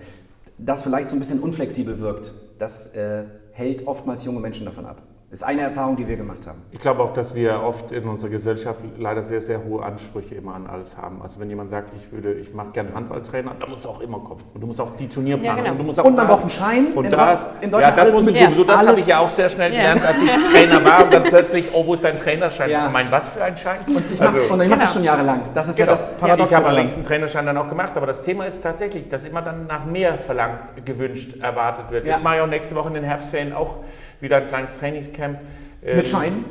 [0.57, 2.33] das vielleicht so ein bisschen unflexibel wirkt.
[2.57, 5.01] Das äh, hält oftmals junge Menschen davon ab.
[5.31, 6.61] Ist eine Erfahrung, die wir gemacht haben.
[6.71, 10.53] Ich glaube auch, dass wir oft in unserer Gesellschaft leider sehr, sehr hohe Ansprüche immer
[10.53, 11.21] an alles haben.
[11.21, 14.19] Also wenn jemand sagt, ich würde, ich mache gerne Handballtrainer, dann musst du auch immer
[14.19, 14.43] kommen.
[14.53, 15.57] Und du musst auch die Turnierplanung.
[15.57, 15.71] Ja, genau.
[15.73, 16.93] Und, du musst auch Und man das- braucht einen Schein.
[16.93, 19.07] Und In das, in Deutschland ja, das, alles muss ich sowieso, das alles- habe ich
[19.07, 19.79] ja auch sehr schnell Ja.
[19.79, 22.69] gelernt, als ich Trainer war und dann plötzlich, oh, wo ist dein Trainerschein?
[22.69, 22.85] Ja.
[22.85, 23.79] Ich meine, was für ein Schein?
[23.87, 24.87] Und ich mache Also- ich mach das Genau.
[24.93, 25.41] schon jahrelang.
[25.55, 25.93] Das ist ja Genau.
[25.97, 26.55] das ich Paradoxe.
[26.55, 29.65] habe allerdings einen Trainerschein dann auch gemacht, aber das Thema ist tatsächlich, dass immer dann
[29.67, 32.05] nach mehr verlangt, gewünscht, erwartet wird.
[32.05, 32.13] Ja.
[32.13, 33.79] Jetzt mache ich auch nächste Woche in den Herbstferien auch
[34.21, 35.39] wieder ein kleines Trainingscamp.
[35.83, 36.45] Ähm, Mit Schein?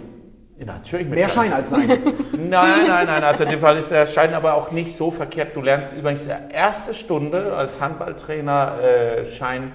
[0.58, 1.88] Ja, natürlich mit Mehr Schein als Sein.
[2.32, 3.24] Nein, nein, nein.
[3.24, 5.56] Also in dem Fall ist der Schein aber auch nicht so verkehrt.
[5.56, 9.72] Du lernst übrigens die erste Stunde als Handballtrainer äh, Schein.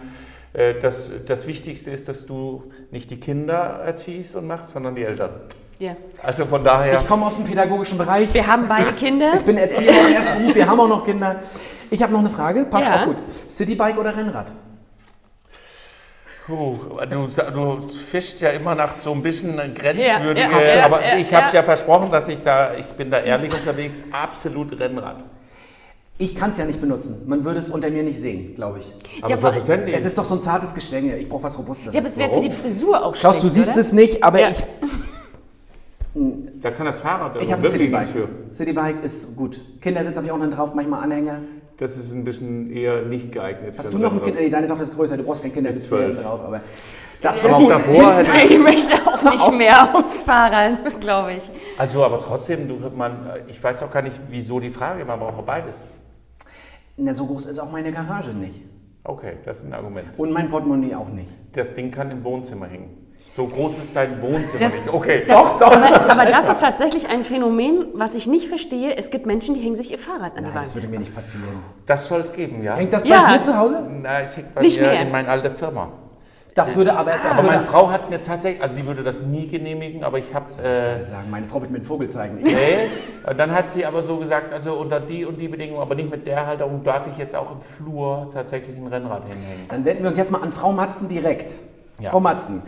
[0.54, 5.04] Äh, das, das Wichtigste ist, dass du nicht die Kinder erziehst und machst, sondern die
[5.04, 5.32] Eltern.
[5.80, 5.98] Ja.
[6.24, 7.00] Also von daher.
[7.02, 8.34] Ich komme aus dem pädagogischen Bereich.
[8.34, 9.32] Wir haben beide Kinder.
[9.36, 10.56] Ich bin Erzieher im ersten Beruf.
[10.56, 11.42] Wir haben auch noch Kinder.
[11.90, 12.66] Ich habe noch eine Frage.
[12.66, 13.02] Passt Ja.
[13.02, 13.18] auch gut.
[13.50, 14.48] Citybike oder Rennrad?
[16.50, 16.78] Puh,
[17.08, 21.32] du, du fischst ja immer nach so ein bisschen grenzwürdige, Ja, ja, aber ja, ich
[21.32, 21.60] habe es ja.
[21.60, 25.24] ja versprochen, dass ich da, ich bin da ehrlich unterwegs, absolut Rennrad.
[26.18, 27.22] Ich kann es ja nicht benutzen.
[27.28, 28.92] Man würde es unter mir nicht sehen, glaube ich.
[29.22, 29.96] Aber Ja, selbstverständlich.
[29.96, 31.16] Es ist doch so ein zartes Gestänge.
[31.18, 31.94] Ich brauche was Robustes.
[31.94, 33.22] Ja, aber es wäre für die Frisur auch schlecht.
[33.22, 33.80] Klaus, du siehst oder?
[33.80, 34.48] es nicht, aber Ja.
[34.50, 34.58] ich,
[36.62, 38.28] da kann das Fahrrad also ich habe ein wirklich Citybike.
[38.28, 38.64] nichts für.
[38.66, 39.62] Citybike ist gut.
[39.80, 41.40] Kindersitz habe ich auch noch drauf, manchmal Anhänger.
[41.80, 43.74] Das ist ein bisschen eher nicht geeignet.
[43.78, 44.22] Hast für du noch ein.
[44.22, 44.38] Kind?
[44.38, 46.22] Nee, deine Tochter ist größer, du brauchst kein Kindersitz Ist mehr zwölf.
[46.22, 46.42] drauf.
[46.44, 46.60] Aber
[47.22, 47.70] das wäre auch gut.
[47.72, 51.50] davor hätte Ich möchte auch nicht mehr aufs Fahrrad, glaube ich.
[51.78, 55.46] Also, aber trotzdem, du, man, ich weiß auch gar nicht, wieso die Frage, man braucht
[55.46, 55.78] beides.
[56.98, 58.62] Na, so groß ist auch meine Garage nicht.
[59.06, 60.08] Okay, das ist ein Argument.
[60.18, 61.30] Und mein Portemonnaie auch nicht.
[61.54, 62.99] Das Ding kann im Wohnzimmer hängen.
[63.40, 64.94] So groß ist dein Wohnzimmer Das- nicht.
[64.94, 65.72] Okay, Das, doch, doch.
[65.72, 68.98] Aber, aber das ist tatsächlich ein Phänomen, was ich nicht verstehe.
[68.98, 70.76] Es gibt Menschen, die hängen sich ihr Fahrrad an die Nein, das Wand.
[70.76, 71.64] würde mir nicht passieren.
[71.86, 72.76] Das soll es geben, ja?
[72.76, 73.24] Hängt das bei Ja.
[73.32, 73.82] dir zu Hause?
[74.02, 75.02] Na, es hängt bei Nicht mir mehr.
[75.04, 75.88] in meine alte Firma.
[76.54, 79.22] Das würde aber, das Aber würde, meine Frau hat mir tatsächlich, also sie würde das
[79.22, 80.48] nie genehmigen, aber ich habe...
[80.52, 80.64] ich Äh,
[80.96, 82.40] würde sagen, meine Frau wird mir einen Vogel zeigen.
[82.40, 82.90] Ich, nee,
[83.26, 86.12] und dann hat sie aber so gesagt, also unter die und die Bedingungen, aber nicht
[86.12, 89.66] mit der Halterung, darf ich jetzt auch im Flur tatsächlich ein Rennrad hinhängen.
[89.70, 91.58] Dann wenden wir uns jetzt mal an Frau Matzen direkt.
[92.02, 92.10] Ja.
[92.10, 92.64] Frau Matzen,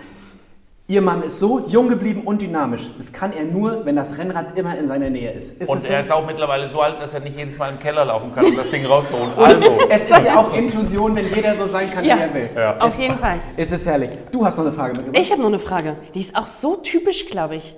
[0.91, 2.89] Ihr Mann ist so jung geblieben und dynamisch.
[2.97, 5.53] Das kann er nur, wenn das Rennrad immer in seiner Nähe ist.
[5.61, 5.93] Ist Und es so?
[5.93, 8.43] er ist auch mittlerweile so alt, dass er nicht jedes Mal im Keller laufen kann,
[8.47, 9.31] um das Ding rauszuholen.
[9.37, 12.17] Also, es ist ja auch Inklusion, wenn jeder so sein kann, Ja.
[12.17, 12.49] wie er will.
[12.53, 12.77] Ja.
[12.79, 13.37] Auf jeden Fall.
[13.55, 14.09] Es ist herrlich.
[14.33, 15.23] Du hast noch eine Frage mitgebracht.
[15.23, 15.95] Ich habe noch eine Frage.
[16.13, 17.73] Die ist auch so typisch, glaube ich.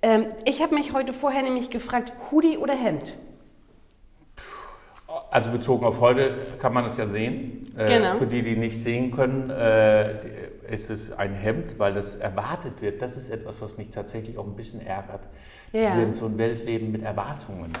[0.00, 3.12] Ähm, ich habe mich heute vorher nämlich gefragt, Hoodie oder Hemd?
[5.30, 7.72] Also bezogen auf heute kann man es ja sehen.
[7.76, 8.14] Äh, Genau.
[8.14, 10.14] Für die, die nicht sehen können, äh,
[10.70, 13.00] ist es ein Hemd, weil das erwartet wird.
[13.02, 15.20] Das ist etwas, was mich tatsächlich auch ein bisschen ärgert.
[15.72, 15.82] Ja.
[15.84, 17.72] Dass wir in so ein Welt leben mit Erwartungen.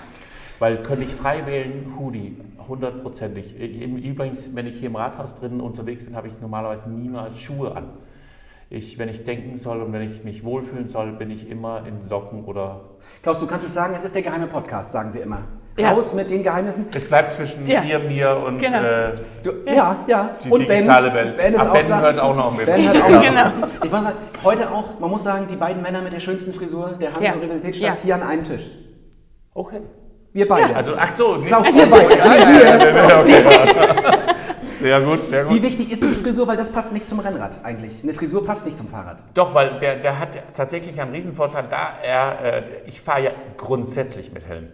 [0.58, 3.58] Weil könnte ich frei wählen, Hoodie, hundertprozentig.
[3.60, 7.74] Im- Übrigens, wenn ich hier im Rathaus drin unterwegs bin, habe ich normalerweise niemals Schuhe
[7.76, 7.90] an.
[8.70, 12.04] Ich, wenn ich denken soll und wenn ich mich wohlfühlen soll, bin ich immer in
[12.04, 12.82] Socken oder.
[13.22, 15.44] Klaus, du kannst es sagen, es ist der geheime Podcast, sagen wir immer.
[15.78, 15.90] Ja.
[15.92, 16.86] Raus mit den Geheimnissen.
[16.94, 17.80] Es bleibt zwischen Ja.
[17.80, 18.82] dir, mir und Genau.
[18.82, 20.30] äh, Du, ja, ja.
[20.44, 20.76] Die und Ben.
[20.78, 21.36] digitale Welt.
[21.36, 22.00] Ben ist Ah, auch Ben da.
[22.00, 22.66] hört auch noch mit.
[22.66, 23.22] Ben hört auch noch.
[23.24, 23.46] Genau.
[23.84, 26.94] Ich muss sagen, heute auch, man muss sagen, die beiden Männer mit der schönsten Frisur
[27.00, 27.32] der Hansa Ja.
[27.34, 28.04] Universitätsstadt Ja.
[28.04, 28.70] hier an einem Tisch.
[29.54, 29.80] Okay.
[30.32, 30.74] Wir beide.
[30.76, 31.38] Also, ach so.
[31.46, 32.16] Klaus, wir beide.
[32.16, 33.44] Ja, ja, ja, ja, okay.
[34.80, 35.54] Sehr gut, sehr gut.
[35.54, 36.46] Wie wichtig ist die Frisur?
[36.46, 38.00] Weil das passt nicht zum Rennrad eigentlich.
[38.04, 39.24] Eine Frisur passt nicht zum Fahrrad.
[39.34, 44.32] Doch, weil der, der hat tatsächlich einen Riesenvorteil, da er, äh, ich fahre ja grundsätzlich
[44.32, 44.68] mit Helm.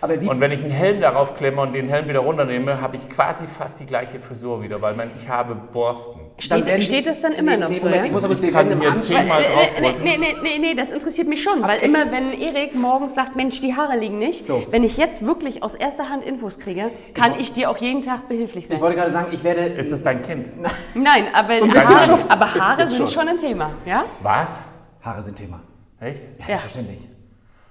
[0.00, 2.96] Aber wie, Und wenn ich einen Helm darauf klemme und den Helm wieder runternehme, habe
[2.96, 6.20] ich quasi fast die gleiche Frisur wieder, weil man, ich habe Borsten.
[6.38, 7.84] Steht, die- steht es dann immer Nee, noch nee, so?
[7.86, 8.04] Moment, ja?
[8.06, 10.04] ich muss aber Ich kann hier zehnmal Weil, äh, draufdrücken.
[10.04, 11.86] nee, nee, nee, nee, das interessiert mich schon, weil Okay.
[11.86, 14.66] immer wenn Erik morgens sagt, Mensch, die Haare liegen nicht, So.
[14.70, 18.28] wenn ich jetzt wirklich aus erster Hand Infos kriege, kann ich dir auch jeden Tag
[18.28, 18.76] behilflich sein.
[18.76, 19.60] Ich wollte gerade sagen, ich werde.
[19.62, 20.52] Ist das dein Kind?
[20.94, 22.18] Nein, aber, So Haare, schon.
[22.28, 23.08] aber Haare sind schon.
[23.08, 24.04] schon ein Thema, ja?
[24.22, 24.66] Was?
[25.02, 25.60] Haare sind Thema.
[26.00, 26.22] Echt?
[26.22, 26.46] Ja, Ja.
[26.46, 27.08] selbstverständlich.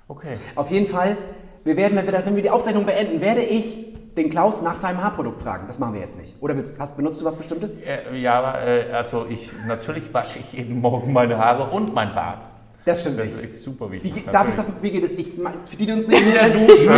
[0.08, 0.38] Okay.
[0.56, 1.18] Auf jeden Fall,
[1.65, 4.78] wir werden, wenn wir, das- wenn wir die Aufzeichnung beenden, werde ich den Klaus nach
[4.78, 5.65] seinem Haarprodukt fragen.
[5.67, 6.36] Das machen wir jetzt nicht.
[6.39, 7.75] Oder willst, hast, benutzt du was Bestimmtes?
[7.78, 12.47] Äh, ja, äh, also ich, natürlich wasche ich jeden Morgen meine Haare und mein Bart.
[12.86, 14.13] Das stimmt Das ist echt super Wie, wichtig.
[14.13, 15.15] ge- darf ich das, wie geht es?
[15.15, 16.91] Ich, für die, die uns nicht In der Dusche.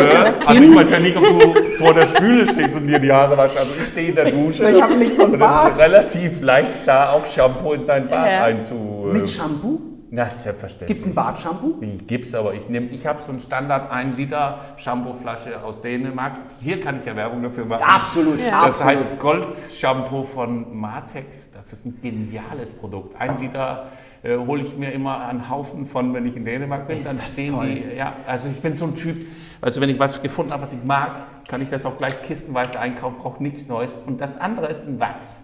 [0.46, 3.38] Also ich weiß ja nicht, ob du vor der Spüle stehst und dir die Haare
[3.38, 3.56] waschst.
[3.56, 4.70] Also ich stehe in der Dusche.
[4.70, 5.72] Ich habe nicht so es Bart.
[5.74, 8.44] ist relativ leicht, da auch Shampoo in seinen Bart Ja.
[8.44, 8.76] einzu...
[9.14, 9.80] Mit Shampoo?
[10.10, 10.88] Na, selbstverständlich.
[10.88, 11.76] Gibt es ein Bartshampoo?
[12.08, 16.34] Gibt's, aber ich nehme, ich habe so ein Standard 1 Liter Shampooflasche aus Dänemark.
[16.62, 17.84] Hier kann ich ja Werbung dafür machen.
[17.86, 18.52] Absolut, Ja.
[18.66, 18.94] Das absolut.
[19.10, 21.52] heißt Gold-Shampoo von Matex.
[21.52, 23.20] Das ist ein geniales Produkt.
[23.20, 23.88] Ein Liter
[24.24, 27.00] äh, hole ich mir immer einen Haufen von, wenn ich in Dänemark bin.
[27.00, 27.66] Ist dann das stehen toll.
[27.68, 27.98] die.
[27.98, 29.26] Ja, also ich bin so ein Typ.
[29.60, 31.18] Also wenn ich was gefunden habe, was ich mag,
[31.50, 33.18] kann ich das auch gleich kistenweise einkaufen.
[33.18, 33.98] Brauche nichts Neues.
[34.06, 35.42] Und das andere ist ein Wachs.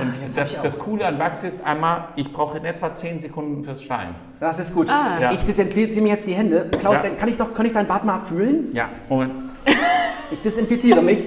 [0.00, 3.20] Und jetzt hab das, das Coole an Wachs ist einmal, ich brauche in etwa 10
[3.20, 4.14] Sekunden fürs Stein.
[4.38, 4.90] Das ist gut.
[4.90, 5.18] Ah.
[5.20, 5.32] Ja.
[5.32, 6.68] Ich desinfiziere mir jetzt die Hände.
[6.78, 7.02] Klaus, Ja.
[7.02, 8.70] dann kann ich doch, kann ich dein Bart mal fühlen?
[8.74, 9.32] Ja, Moment.
[10.32, 11.18] Ich desinfiziere mich.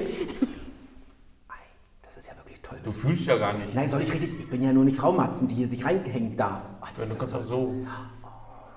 [2.04, 2.78] Das ist ja wirklich toll.
[2.86, 3.76] Du fühlst ja gar nicht.
[3.76, 4.40] Nein, soll ich richtig?
[4.40, 6.62] Ich bin ja nur nicht Frau Matzen, die hier sich reinhängen darf.
[6.80, 7.74] Ach, das, Du ist das, kannst auch so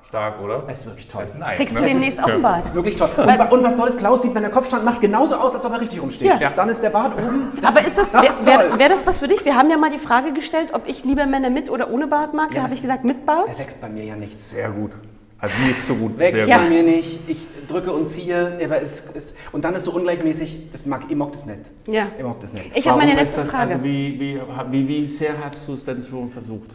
[0.09, 0.63] stark, oder?
[0.67, 1.23] das ist wirklich toll.
[1.23, 1.89] Das ist nice, Kriegst du ne?
[1.89, 2.75] demnächst auch ein Bad?
[2.75, 3.11] Wirklich toll.
[3.17, 5.81] Und, und was Tolles, Klaus sieht, wenn der Kopfstand macht, genauso aus, als ob er
[5.81, 6.41] richtig rumsteht.
[6.41, 6.51] Ja.
[6.51, 7.53] Dann ist der Bart oben.
[7.63, 9.45] Aber ist das, wäre wär, wär das was für dich?
[9.45, 12.35] Wir haben ja mal die Frage gestellt, ob ich lieber Männer mit oder ohne Bart
[12.35, 12.51] mag.
[12.51, 13.49] Da Ja, habe das- ich gesagt, mit Bart.
[13.49, 14.51] Er wächst bei mir ja nichts.
[14.51, 14.93] Sehr gut.
[15.39, 16.19] Also nicht so gut.
[16.19, 17.21] Wächst bei mir nicht.
[17.29, 17.39] Ich
[17.69, 20.71] drücke und ziehe, aber es ist, und dann ist so ungleichmäßig.
[20.73, 21.61] Das mag, ihr mag das nicht.
[21.89, 22.07] Ja.
[22.19, 22.71] Ihr mag das nicht.
[22.75, 23.73] Ich habe meine Warum letzte das, Frage.
[23.75, 24.41] Also wie, wie,
[24.71, 26.71] wie, wie sehr hast du es denn schon versucht?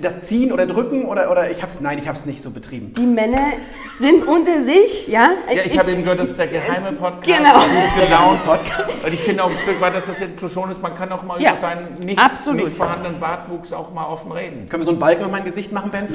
[0.00, 2.92] Das Ziehen oder Drücken oder, oder ich hab's, nein, ich hab's nicht so betrieben.
[2.96, 3.52] Die Männer
[3.98, 5.30] sind unter sich, ja?
[5.54, 7.26] Ja, ich habe eben gehört, das ist der geheime Podcast.
[7.38, 7.54] Genau.
[7.54, 9.04] Das ist der genau Podcast.
[9.04, 10.80] Und ich finde auch ein Stück weit, dass das Inklusion ist.
[10.80, 12.64] Man kann auch mal Ja, über seinen nicht, absolut.
[12.64, 14.66] nicht vorhandenen Bartwuchs auch mal offen reden.
[14.68, 16.06] Können wir so einen Balken um mein Gesicht machen, Ben?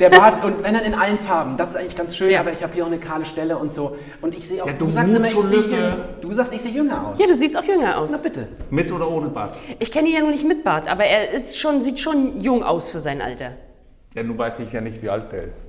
[0.00, 1.56] Der Bart, und wenn dann in allen Farben.
[1.56, 2.40] Das ist eigentlich ganz schön, Ja.
[2.40, 3.96] aber ich habe hier auch eine kahle Stelle und so.
[4.20, 6.72] Und ich sehe auch, Ja, du, du sagst immer, ich sehe Du sagst, ich sehe
[6.72, 7.18] jünger aus.
[7.18, 8.08] Ja, du siehst auch jünger aus.
[8.12, 8.48] Na bitte.
[8.70, 9.56] Mit oder ohne Bart?
[9.78, 12.62] Ich kenne ihn ja nur nicht mit Bart, aber er ist schon, sieht schon jung
[12.62, 13.52] aus für sein Alter.
[14.14, 15.68] Ja, nun weiß ich ja nicht, wie alt der ist.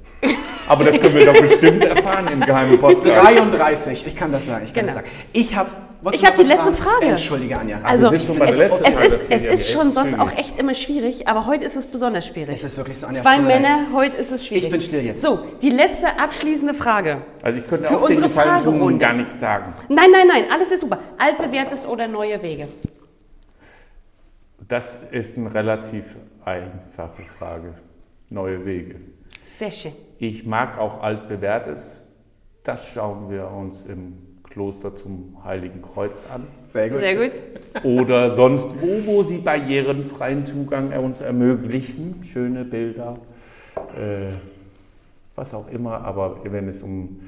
[0.68, 3.08] Aber das können wir doch bestimmt erfahren im geheimen Podcast.
[3.08, 4.66] 33, ich kann das sagen.
[4.66, 5.00] Ich kann Genau.
[5.00, 5.08] das sagen.
[5.34, 5.70] Ich habe.
[6.14, 7.08] Ich habe die letzte Frage.
[7.08, 7.82] Entschuldige, Anja.
[7.84, 11.46] Also, der es, es Frage, ist, es ist schon sonst auch echt immer schwierig, aber
[11.46, 12.56] heute ist es besonders schwierig.
[12.56, 13.22] Es ist wirklich so, Anja.
[13.22, 13.40] Zwei.
[13.40, 14.66] Männer, heute ist es schwierig.
[14.66, 15.22] Ich bin still jetzt.
[15.22, 17.18] So, die letzte abschließende Frage.
[17.44, 19.74] Also ich könnte Für auch den unsere Gefallen tun und gar nichts sagen.
[19.90, 21.00] Nein, nein, nein, alles ist super.
[21.18, 22.70] Altbewährtes oder neue Wege?
[24.70, 26.16] Das ist eine relativ
[26.50, 27.74] einfache Frage.
[28.30, 28.96] Neue Wege.
[29.58, 29.94] Sehr schön.
[30.18, 32.02] Ich mag auch altbewährtes.
[32.64, 36.48] Das schauen wir uns im Kloster zum Heiligen Kreuz an.
[36.72, 37.00] Sehr gut.
[37.00, 37.42] Sehr gut.
[37.84, 42.24] Oder sonst wo, wo sie barrierenfreien Zugang uns ermöglichen.
[42.24, 43.20] Schöne Bilder,
[43.96, 44.30] äh,
[45.36, 46.02] was auch immer.
[46.02, 47.20] Aber wenn es um,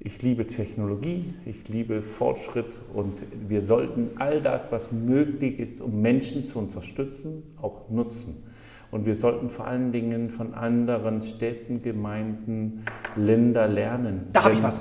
[0.00, 6.02] ich liebe Technologie, ich liebe Fortschritt und wir sollten all das, was möglich ist, um
[6.02, 8.47] Menschen zu unterstützen, auch nutzen.
[8.90, 12.84] Und wir sollten vor allen Dingen von anderen Städten, Gemeinden,
[13.16, 14.28] Ländern lernen.
[14.32, 14.80] Da habe ich was.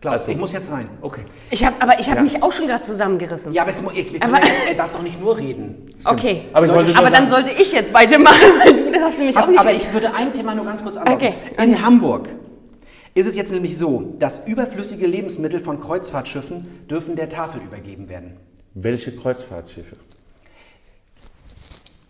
[0.00, 0.88] Klaus, Also- ich muss jetzt rein.
[1.02, 1.22] Okay.
[1.50, 2.22] Ich hab, aber ich habe Ja.
[2.22, 3.52] mich auch schon gerade zusammengerissen.
[3.52, 5.86] Ja, aber jetzt, ich, wir Aber- ja jetzt, er darf doch nicht nur reden.
[6.06, 6.42] okay.
[6.52, 9.42] Aber ich wollte nur Aber dann sollte ich jetzt weitermachen, weil du darfst nämlich auch
[9.42, 9.60] Was, nicht.
[9.60, 11.28] aber ich würde ein Thema nur ganz kurz anlocken.
[11.28, 11.34] Okay.
[11.62, 12.28] In Hamburg
[13.14, 18.36] ist es jetzt nämlich so, dass überflüssige Lebensmittel von Kreuzfahrtschiffen dürfen der Tafel übergeben werden.
[18.74, 19.96] Welche Kreuzfahrtschiffe?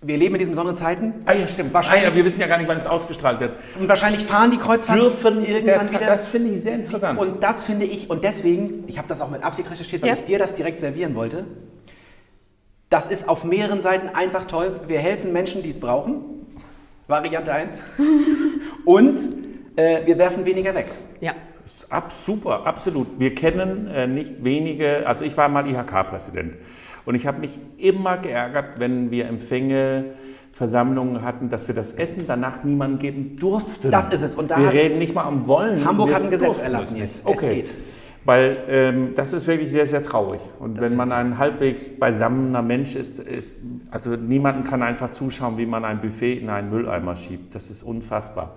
[0.03, 1.75] Wir leben in diesen besonderen Zeiten Ah ja, stimmt.
[1.75, 3.53] Wahrscheinlich- ah, ja, wir wissen ja gar nicht, wann es ausgestrahlt wird.
[3.79, 6.07] und wahrscheinlich fahren die Kreuzfahrten Dürfen irgendwann der- wieder.
[6.07, 7.19] das finde ich sehr interessant.
[7.19, 10.15] Und das finde ich, und deswegen, ich habe das auch mit Absicht recherchiert, weil Ja.
[10.15, 11.45] ich dir das direkt servieren wollte.
[12.89, 14.81] Das ist auf mehreren Seiten einfach toll.
[14.89, 16.47] Wir helfen Menschen, die es brauchen.
[17.07, 17.79] Variante 1.
[18.87, 19.21] und
[19.77, 20.87] äh, wir werfen weniger weg.
[21.21, 21.35] ja.
[21.89, 23.07] Ab, super, absolut.
[23.21, 26.55] Wir kennen äh, nicht wenige, also ich war mal IHK-Präsident
[27.05, 30.13] und ich habe mich immer geärgert, wenn wir Empfänge,
[30.53, 33.91] Versammlungen hatten, dass wir das Essen danach niemandem geben durften.
[33.91, 34.35] Das ist es.
[34.35, 35.85] Und da wir reden nicht mal am Wollen.
[35.85, 37.25] Hamburg hat ein Gesetz erlassen jetzt.
[37.25, 37.37] nicht.
[37.39, 37.55] Es Okay.
[37.57, 37.73] geht.
[38.25, 40.41] Weil ähm, das ist wirklich sehr, sehr traurig.
[40.59, 43.57] Und wenn man ein halbwegs beisammener Mensch ist, ist,
[43.91, 47.55] also niemanden kann einfach zuschauen, wie man ein Buffet in einen Mülleimer schiebt.
[47.55, 48.57] Das ist unfassbar.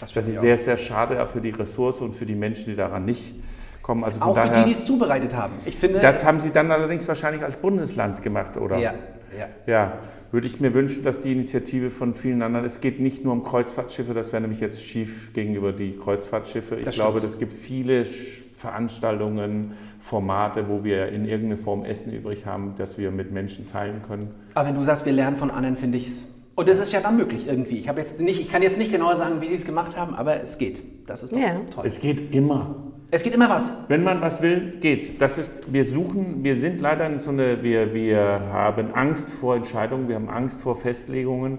[0.00, 3.04] Das, ich ist sehr, sehr schade für die Ressource und für die Menschen, die daran
[3.04, 3.34] nicht
[3.82, 4.04] kommen.
[4.04, 5.52] Also Auch für daher, die, die es zubereitet haben.
[5.64, 6.00] Ich finde.
[6.00, 8.78] das haben sie dann allerdings wahrscheinlich als Bundesland gemacht, oder?
[8.78, 8.94] ja,
[9.36, 9.48] ja.
[9.66, 9.98] Ja,
[10.30, 13.44] würde ich mir wünschen, dass die Initiative von vielen anderen, es geht nicht nur um
[13.44, 16.76] Kreuzfahrtschiffe, das wäre nämlich jetzt schief gegenüber die Kreuzfahrtschiffe.
[16.76, 18.04] Ich Das glaube, es gibt viele
[18.52, 24.02] Veranstaltungen, Formate, wo wir in irgendeiner Form Essen übrig haben, das wir mit Menschen teilen
[24.06, 24.30] können.
[24.54, 26.31] Aber wenn du sagst, wir lernen von anderen, finde ich es.
[26.54, 27.78] Und das ist ja dann möglich irgendwie.
[27.78, 30.14] Ich, habe jetzt nicht, ich kann jetzt nicht genau sagen, wie sie es gemacht haben,
[30.14, 30.82] aber es geht.
[31.06, 31.60] Das ist doch Ja.
[31.74, 31.84] toll.
[31.86, 32.92] Es geht immer.
[33.10, 33.70] Es geht immer was.
[33.88, 35.16] Wenn man was will, geht's.
[35.18, 38.18] Das ist, wir suchen, wir sind leider in so eine, wir, wir
[38.52, 41.58] haben Angst vor Entscheidungen, wir haben Angst vor Festlegungen.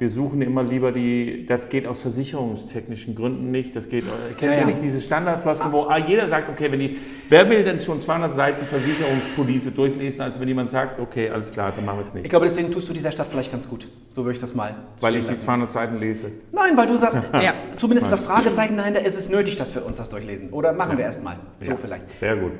[0.00, 3.76] Wir suchen immer lieber die, das geht aus versicherungstechnischen Gründen nicht.
[3.76, 4.64] Das geht, äh, kennt Ja, ihr ja.
[4.64, 6.96] nicht diese Standardfloskeln, wo ah, jeder sagt, okay, wenn die,
[7.28, 11.72] wer will denn schon 200 Seiten Versicherungspolice durchlesen, als wenn jemand sagt, okay, alles klar,
[11.76, 12.30] dann machen wir es Ich nicht.
[12.30, 13.88] glaube, deswegen tust du dieser Stadt vielleicht ganz gut.
[14.08, 14.74] So würde ich das mal.
[15.00, 15.42] Weil ich die lassen.
[15.44, 16.32] 200 Seiten lese.
[16.50, 17.52] Nein, weil du sagst, Ja.
[17.76, 20.48] zumindest das Fragezeichen dahinter, ist es nötig, dass wir uns das durchlesen?
[20.48, 21.36] Oder machen wir erst mal?
[21.60, 22.14] So Ja, vielleicht.
[22.18, 22.52] Sehr gut.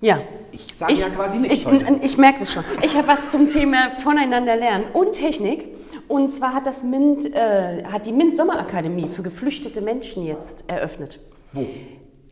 [0.00, 0.20] Ja.
[0.50, 1.84] Ich sage ja quasi nichts Ich, heute.
[2.02, 2.64] ich merke es schon.
[2.82, 5.66] Ich habe was zum Thema voneinander lernen und Technik.
[6.10, 11.20] Und zwar hat, das MINT, äh, hat die MINT Sommerakademie für geflüchtete Menschen jetzt eröffnet.
[11.52, 11.64] Wo?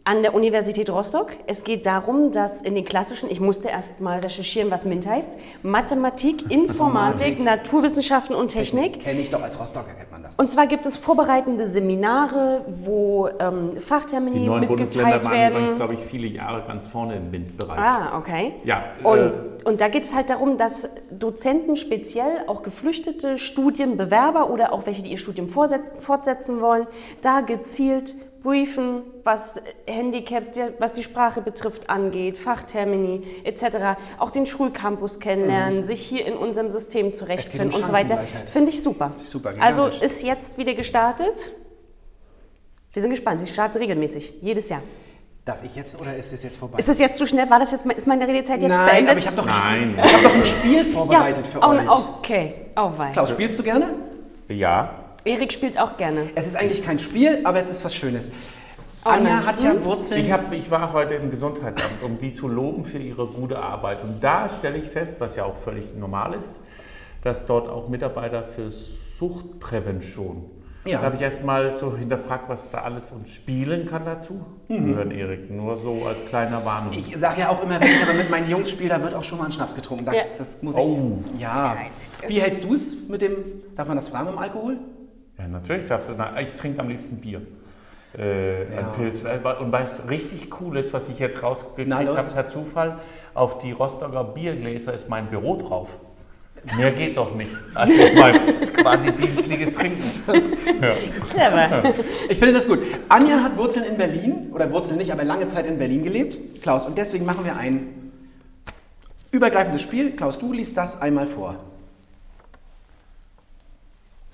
[0.09, 1.33] An der Universität Rostock.
[1.47, 5.31] Es geht darum, dass in den klassischen, ich musste erst mal recherchieren, was MINT heißt,
[5.63, 9.01] Mathematik, Informatik, Naturwissenschaften und Technik.
[9.03, 10.35] Kenne ich doch als Rostocker, kennt man das.
[10.37, 15.77] Und zwar gibt es vorbereitende Seminare, wo ähm, Die Fachtermini neuen Bundesländer waren übrigens, werden.
[15.77, 17.79] glaube ich, viele Jahre ganz vorne im MINT-Bereich.
[17.79, 18.55] Ah, okay.
[18.65, 19.33] Ja, Und, äh,
[19.65, 25.03] und da geht es halt darum, dass Dozenten speziell, auch geflüchtete Studienbewerber oder auch welche,
[25.03, 26.87] die ihr Studium fortsetzen wollen,
[27.21, 30.49] da gezielt briefen, was Handicaps,
[30.79, 33.99] was die Sprache betrifft, angeht, Fachtermini etc.
[34.19, 37.75] Auch den Schulcampus kennenlernen, sich hier in unserem System zurechtfinden Mhm.
[37.75, 38.19] um und so weiter.
[38.53, 39.13] Finde ich super.
[39.23, 41.51] Super, also ist jetzt wieder gestartet.
[42.93, 43.41] Wir sind gespannt.
[43.41, 44.83] Sie starten regelmäßig, jedes Jahr.
[45.45, 46.79] Darf ich jetzt oder ist es jetzt vorbei?
[46.79, 47.49] Ist es jetzt zu schnell?
[47.49, 49.11] War das jetzt, ist meine Redezeit jetzt Nein, beendet?
[49.11, 50.05] aber ich habe doch, ein Nein.
[50.05, 51.89] Spiel- ich hab doch ein Spiel vorbereitet für oh, euch.
[52.19, 53.11] Okay, oh wei.
[53.13, 53.87] Klaus, spielst du gerne?
[54.49, 54.91] Ja.
[55.25, 56.31] Erik spielt auch gerne.
[56.35, 58.31] Es ist eigentlich kein Spiel, aber es ist was Schönes.
[59.05, 59.47] Oh Anja nein.
[59.47, 60.21] hat ja Wurzeln.
[60.21, 64.03] Ich, hab, ich war heute im Gesundheitsamt, um die zu loben für ihre gute Arbeit.
[64.03, 66.53] Und da stelle ich fest, was ja auch völlig normal ist,
[67.23, 70.45] dass dort auch Mitarbeiter für Suchtprävention.
[70.85, 70.99] Ja.
[71.01, 75.11] Da habe ich erst mal so hinterfragt, was da alles und Spielen kann dazu gehören,
[75.11, 75.51] Erik.
[75.51, 76.93] Nur so als kleiner Warnung.
[76.95, 79.25] Ich sage ja auch immer, wenn ich aber mit meinen Jungs spiele, da wird auch
[79.25, 80.07] schon mal ein Schnaps getrunken.
[80.07, 80.23] Da, Ja.
[80.37, 81.19] Das muss Oh.
[81.35, 81.41] ich.
[81.41, 81.77] Ja.
[82.27, 83.37] Wie hältst du es mit dem,
[83.77, 84.77] darf man das fragen, mit dem Alkohol?
[85.39, 86.15] Ja, natürlich darfst du.
[86.17, 87.43] Na, ich trinke am liebsten Bier.
[88.17, 88.79] Äh, Ja.
[88.79, 89.23] Ein Pilz.
[89.61, 92.99] Und was richtig cool ist, was ich jetzt rausgekriegt habe per Zufall,
[93.35, 95.89] auf die Rostocker Biergläser ist mein Büro drauf.
[96.77, 97.51] Mehr geht doch nicht.
[97.75, 97.95] Also
[98.59, 100.03] ist quasi dienstliches Trinken.
[100.81, 101.83] Ja.
[102.29, 102.81] Ich finde das gut.
[103.09, 106.61] Anja hat Wurzeln in Berlin, oder Wurzeln nicht, aber lange Zeit in Berlin gelebt.
[106.63, 108.11] Klaus, und deswegen machen wir ein
[109.31, 110.17] übergreifendes Spiel.
[110.17, 111.57] Klaus, du liest das einmal vor.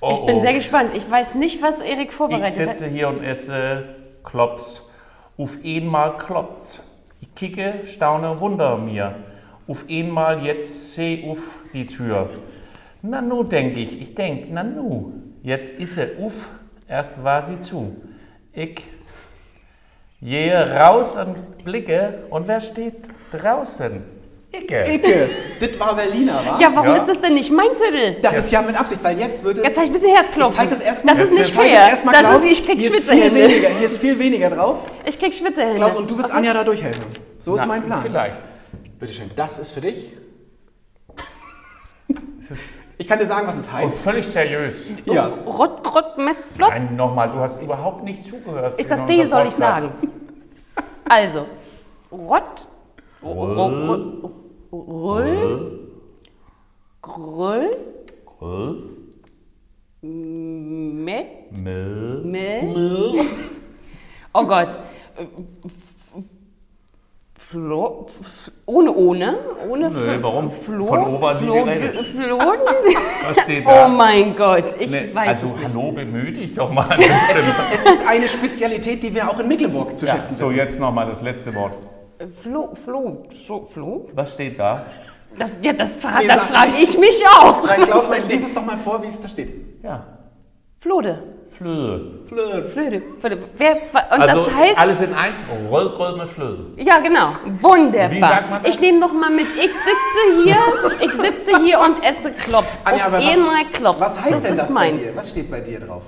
[0.05, 0.41] Oh, Ich bin oh.
[0.41, 0.91] sehr gespannt.
[0.95, 2.93] Ich weiß nicht, was Erik Ich vorbereitet sitze hat.
[2.93, 3.85] hier und esse
[4.23, 4.83] Klops.
[5.39, 6.83] Auf einmal kloppt's.
[7.21, 9.15] Ich kicke, staune, wunder mir.
[9.67, 12.29] Auf einmal jetzt seh auf die Tür.
[13.01, 14.01] Na nu, denk ich.
[14.01, 15.13] Ich denk, na nu.
[15.43, 16.51] Jetzt ist er uff,
[16.87, 17.97] erst war sie zu.
[18.53, 18.83] Ich
[20.21, 24.14] gehe raus und blicke und wer steht draußen?
[24.63, 24.85] Icke.
[24.95, 25.29] Icke,
[25.61, 26.59] das war Berliner, wa?
[26.61, 26.97] Ja, warum Ja.
[26.97, 28.17] ist das denn nicht mein Zettel?
[28.23, 29.65] Das ist ja mit Absicht, weil jetzt wird es...
[29.65, 30.51] Jetzt habe ich ein bisschen Herzklopfen.
[30.53, 31.15] Ich zeig das erstmal.
[31.17, 31.89] Das ist nicht Ich zeig fair.
[31.91, 32.35] Das Das Klaus.
[32.37, 33.41] ist, ich krieg hier ist viel Schwitzehände.
[33.49, 34.79] weniger, Hier ist viel weniger drauf.
[35.05, 35.77] Ich krieg Schwitzehände.
[35.77, 37.05] Klaus, und du wirst Anja da durchhelfen.
[37.41, 38.01] So ist Na, mein Plan.
[38.01, 38.41] Vielleicht.
[38.99, 40.13] Bitte schön, das ist für dich.
[42.41, 44.03] Ist Ich kann dir sagen, was es und heißt.
[44.05, 44.75] völlig seriös.
[45.07, 45.27] Ja.
[45.47, 46.71] Rott, Rott, mit Flott.
[46.71, 48.79] Nein, nochmal, du hast überhaupt nicht zugehört.
[48.79, 49.91] Ist das D, soll ich sagen?
[51.09, 51.47] Also,
[52.13, 52.69] Rott,
[54.75, 55.79] Roll,
[57.07, 57.71] Roll,
[58.41, 58.83] Gröll,
[60.03, 62.23] Met, Müll.
[62.25, 63.21] Mel,
[64.33, 64.81] oh Gott,
[67.39, 68.07] Flo,
[68.67, 69.37] ohne, ohne,
[69.71, 70.51] ohne, Nö, warum?
[70.51, 72.07] Flo, Von Ober Flo, geredet.
[72.07, 72.39] Flo,
[73.29, 73.87] Was steht da?
[73.87, 75.65] oh mein Gott, ich Nee, weiß also es nicht.
[75.75, 76.89] hallo, bemühe dich doch mal.
[76.99, 80.47] Es ist, es ist eine Spezialität, die wir auch in Mecklenburg zu ja, schätzen so,
[80.47, 80.57] wissen.
[80.57, 81.75] jetzt nochmal das letzte Wort.
[82.43, 84.09] Flo, Flo, Flo, Flo?
[84.15, 84.87] Was steht da?
[85.39, 86.95] Das, ja, das, Nee, das frage nicht.
[86.95, 87.67] ich mich auch.
[87.67, 89.83] Nein, Klaus, lies es doch mal vor, wie es da steht.
[89.83, 90.05] Ja,
[90.81, 91.23] Flode.
[91.49, 92.21] Flöhe.
[92.29, 92.69] Flöte.
[92.71, 93.03] Flöde.
[93.21, 93.39] Flöde.
[93.57, 96.59] Wer, und Also das heißt, alles in eins, Rollgröll mit Flöhe.
[96.77, 98.11] ja genau, wunderbar.
[98.11, 98.75] Wie sagt man das?
[98.75, 100.57] Ich nehme noch mal mit, ich sitze hier,
[101.01, 102.75] ich sitze hier und esse Klops.
[102.85, 104.01] Anja, Auf aber einmal Klops.
[104.01, 105.17] Was heißt das denn das bei dir?
[105.17, 106.03] Was steht bei dir drauf?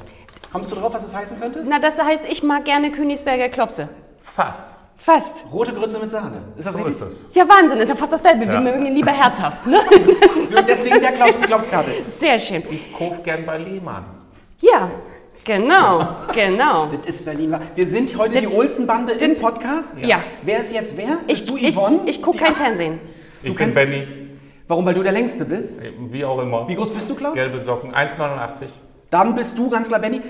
[0.53, 1.65] Kommst du drauf, was es heißen könnte?
[1.67, 3.89] Na, das heißt, ich mag gerne Königsberger Klopse.
[4.19, 4.67] Fast.
[5.07, 5.45] Fast.
[5.53, 6.43] Rote Grütze mit Sahne.
[6.59, 6.95] Ist das So richtig?
[6.97, 7.15] ist das.
[7.33, 8.41] Ja, Wahnsinn, ist ja fast dasselbe.
[8.45, 8.61] Wir Ja.
[8.61, 9.65] mögen ihn lieber herzhaft.
[9.65, 9.79] Ne?
[10.67, 11.91] Deswegen der Klaus, die Klaus-Karte.
[12.19, 12.65] Sehr schön.
[12.69, 14.03] Ich kauf gern bei Lehmann.
[14.61, 14.89] Ja,
[15.45, 16.87] genau, genau.
[16.87, 17.57] Das ist Berlin.
[17.77, 19.97] Wir sind heute Das- die Olsen-Bande im Podcast.
[20.01, 20.19] Ja.
[20.43, 21.19] Wer ist jetzt wer?
[21.29, 22.01] Ich, Bist du ich, Yvonne?
[22.07, 22.99] ich gucke Die- kein Fernsehen.
[23.45, 24.09] Ich bin kennst- Benny.
[24.67, 24.85] Warum?
[24.87, 25.81] Weil du der Längste bist?
[26.11, 26.67] Wie auch immer.
[26.67, 27.35] Wie groß bist du, Klaus?
[27.35, 28.71] Gelbe Socken, 1,89.
[29.11, 30.21] Dann bist du ganz klar Benny.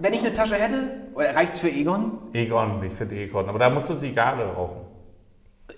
[0.00, 0.84] Wenn ich eine Tasche hätte,
[1.14, 2.12] oder reicht's für Egon?
[2.32, 3.48] Egon, ich finde Egon.
[3.48, 4.76] Aber da musst du Zigarre rauchen.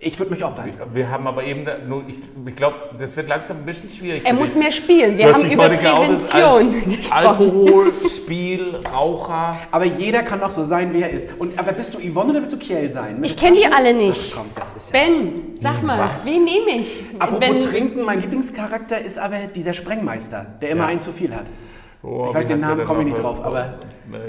[0.01, 0.73] Ich würde mich opfern.
[0.93, 4.23] Wir haben aber eben, da, nur, ich, ich glaube, das wird langsam ein bisschen schwierig.
[4.25, 4.59] Er muss dich.
[4.63, 5.17] mehr spielen.
[5.19, 6.99] Wir Du haben über heute geoutet als Prävention.
[7.11, 9.57] Alkohol, Spiel, Raucher.
[9.71, 11.29] Aber jeder kann doch so sein, wie er ist.
[11.39, 13.21] Und, aber bist du Yvonne oder willst du Kiel sein?
[13.21, 14.33] Mit Ich kenne die alle nicht.
[14.35, 14.99] Ach, komm, das ist ja...
[15.01, 16.25] Ben, sag mal, Was?
[16.25, 17.05] wen nehme ich?
[17.19, 20.89] Apropos Wenn- Trinken, mein Lieblingscharakter ist aber dieser Sprengmeister, der immer Ja.
[20.89, 21.47] ein zu viel hat.
[22.03, 23.75] Oh, Ich weiß den Namen, komme ich nicht drauf, aber-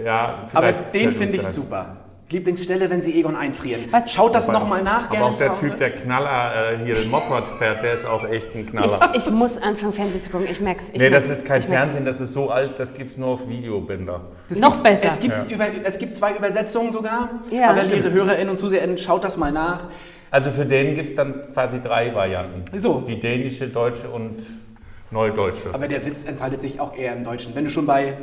[0.06, 1.98] Ja, Aber den finde ich super.
[2.30, 3.84] Lieblingsstelle, wenn Sie Egon einfrieren.
[3.92, 5.70] Was- Schaut das nochmal nach, Aber gerne auch zu der Hause.
[5.70, 9.12] Typ, der Knaller äh, hier den Moped fährt, der ist auch echt ein Knaller.
[9.14, 10.48] Ich, ich muss anfangen, Fernsehen zu gucken.
[10.50, 10.84] Ich merk's.
[10.94, 11.42] Ich nee, das merk's.
[11.42, 11.84] ist kein Ich merk's.
[11.84, 14.22] Fernsehen, das ist so alt, das gibt es nur auf Videobänder.
[14.50, 15.08] Das Noch gibt's- besser.
[15.10, 17.30] Es gibt, über, es gibt zwei Übersetzungen sogar.
[17.52, 17.70] Ja.
[17.70, 19.82] Aber liebe HörerInnen und ZuseherInnen, schaut das mal nach.
[20.32, 22.64] Also für den gibt es dann quasi drei Varianten.
[22.82, 23.02] So.
[23.02, 24.38] Die dänische, deutsche und
[25.14, 25.70] neudeutsche.
[25.74, 27.56] Aber der Witz entfaltet sich auch eher im Deutschen.
[27.56, 28.18] Wenn du schon bei.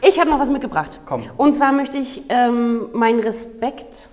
[0.00, 1.00] Ich habe noch was mitgebracht.
[1.06, 1.24] Komm.
[1.36, 4.08] Und zwar möchte ich ähm, meinen Respekt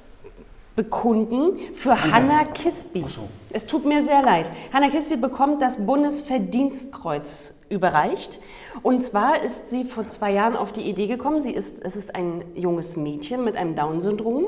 [0.76, 3.04] bekunden für Hanna Kisby.
[3.06, 3.30] Ach so.
[3.52, 4.50] Es tut mir sehr leid.
[4.74, 8.40] Hanna Kisby bekommt das Bundesverdienstkreuz überreicht.
[8.84, 12.16] Und zwar ist sie vor zwei Jahren auf die Idee gekommen, sie ist, es ist
[12.16, 14.48] ein junges Mädchen mit einem Down-Syndrom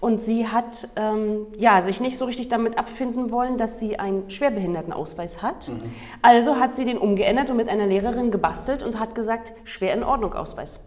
[0.00, 4.30] und sie hat ähm, ja, sich nicht so richtig damit abfinden wollen, dass sie einen
[4.30, 5.70] Schwerbehindertenausweis hat.
[6.22, 10.02] Also hat sie den umgeändert und mit einer Lehrerin gebastelt und hat gesagt, schwer in
[10.02, 10.80] Ordnung Ausweis.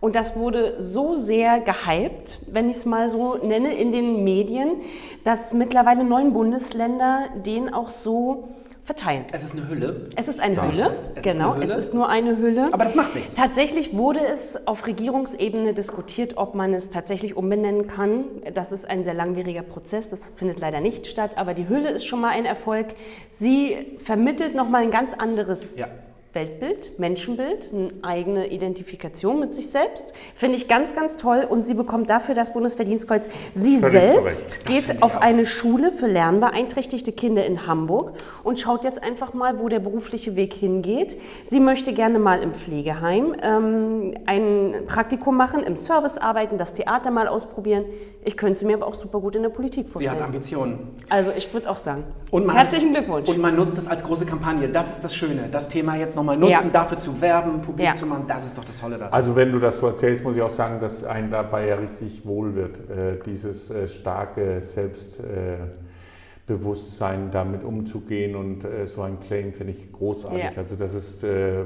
[0.00, 4.82] Und das wurde so sehr gehypt, wenn ich es mal so nenne, in den Medien,
[5.24, 8.48] dass mittlerweile neun Bundesländer den auch so
[8.84, 9.24] verteilen.
[9.32, 10.10] Es ist eine Hülle.
[10.16, 10.90] Es ist eine Darf ich Hülle?
[10.90, 11.74] Es ist genau, eine Hülle?
[11.74, 12.72] es ist nur eine Hülle.
[12.72, 13.34] Aber das macht nichts.
[13.34, 18.24] Tatsächlich wurde es auf Regierungsebene diskutiert, ob man es tatsächlich umbenennen kann.
[18.52, 22.04] Das ist ein sehr langwieriger Prozess, das findet leider nicht statt, aber die Hülle ist
[22.04, 22.88] schon mal ein Erfolg.
[23.30, 25.88] Sie vermittelt nochmal ein ganz anderes Ja.
[26.34, 30.12] Weltbild, Menschenbild, eine eigene Identifikation mit sich selbst.
[30.34, 31.46] Finde ich ganz, ganz toll.
[31.48, 33.28] Und sie bekommt dafür das Bundesverdienstkreuz.
[33.54, 39.02] Sie Völlig selbst geht auf eine Schule für lernbeeinträchtigte Kinder in Hamburg und schaut jetzt
[39.02, 41.16] einfach mal, wo der berufliche Weg hingeht.
[41.44, 47.10] Sie möchte gerne mal im Pflegeheim ähm, ein Praktikum machen, im Service arbeiten, das Theater
[47.10, 47.84] mal ausprobieren.
[48.26, 50.16] Ich könnte sie mir aber auch super gut in der Politik Sie vorstellen.
[50.16, 50.78] hat Ambitionen.
[51.10, 52.04] also ich würde auch sagen.
[52.30, 53.28] Und man Herzlichen hat Glückwunsch.
[53.28, 54.66] Und man nutzt es als große Kampagne.
[54.70, 55.50] Das ist das Schöne.
[55.52, 56.72] Das Thema jetzt nochmal nutzen, Ja.
[56.72, 57.94] dafür zu werben, publik Ja.
[57.94, 58.24] zu machen.
[58.26, 59.12] Das ist doch das Tolle daran.
[59.12, 62.24] Also wenn du das so erzählst, muss ich auch sagen, dass einem dabei ja richtig
[62.26, 62.78] wohl wird.
[62.90, 70.44] Äh, dieses äh, starke Selbstbewusstsein, damit umzugehen und äh, so ein Claim finde ich großartig.
[70.44, 70.50] Ja.
[70.56, 71.64] Also das ist äh,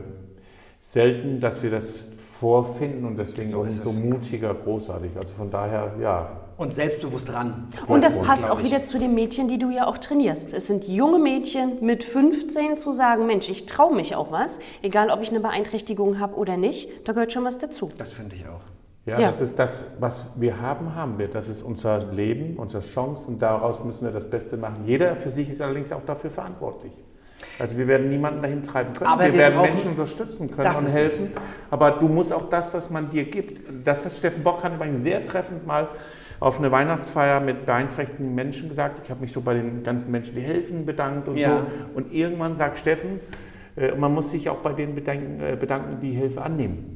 [0.80, 3.98] selten, dass wir das vorfinden und deswegen So so, ist so es.
[4.00, 5.16] mutiger großartig.
[5.16, 6.30] Also von daher, ja.
[6.58, 7.68] Und selbstbewusst ran.
[7.86, 10.52] Und das passt auch wieder zu den Mädchen, die du ja auch trainierst.
[10.52, 15.10] Es sind junge Mädchen mit 15 zu sagen, Mensch, ich traue mich auch was, egal
[15.10, 17.90] ob ich eine Beeinträchtigung habe oder nicht, da gehört schon was dazu.
[17.96, 18.60] Das finde ich auch.
[19.06, 19.28] Ja, Ja.
[19.28, 21.28] das ist das, was wir haben, haben wir.
[21.28, 24.82] Das ist unser Leben, unsere Chance und daraus müssen wir das Beste machen.
[24.84, 26.92] Jeder für sich ist allerdings auch dafür verantwortlich.
[27.58, 29.10] Also wir werden niemanden dahin treiben können.
[29.10, 31.32] Aber wir, wir werden Menschen unterstützen können und helfen.
[31.70, 33.62] Aber du musst auch das, was man dir gibt.
[33.84, 35.88] Das hat Steffen Bock übrigens sehr treffend mal
[36.40, 39.00] auf eine Weihnachtsfeier mit beeinträchtigten Menschen gesagt.
[39.04, 41.58] Ich habe mich so bei den ganzen Menschen, die helfen, bedankt und Ja.
[41.58, 41.64] so.
[41.94, 43.20] Und irgendwann sagt Steffen,
[43.76, 46.94] äh, man muss sich auch bei denen bedanken, äh, bedanken die Hilfe annehmen.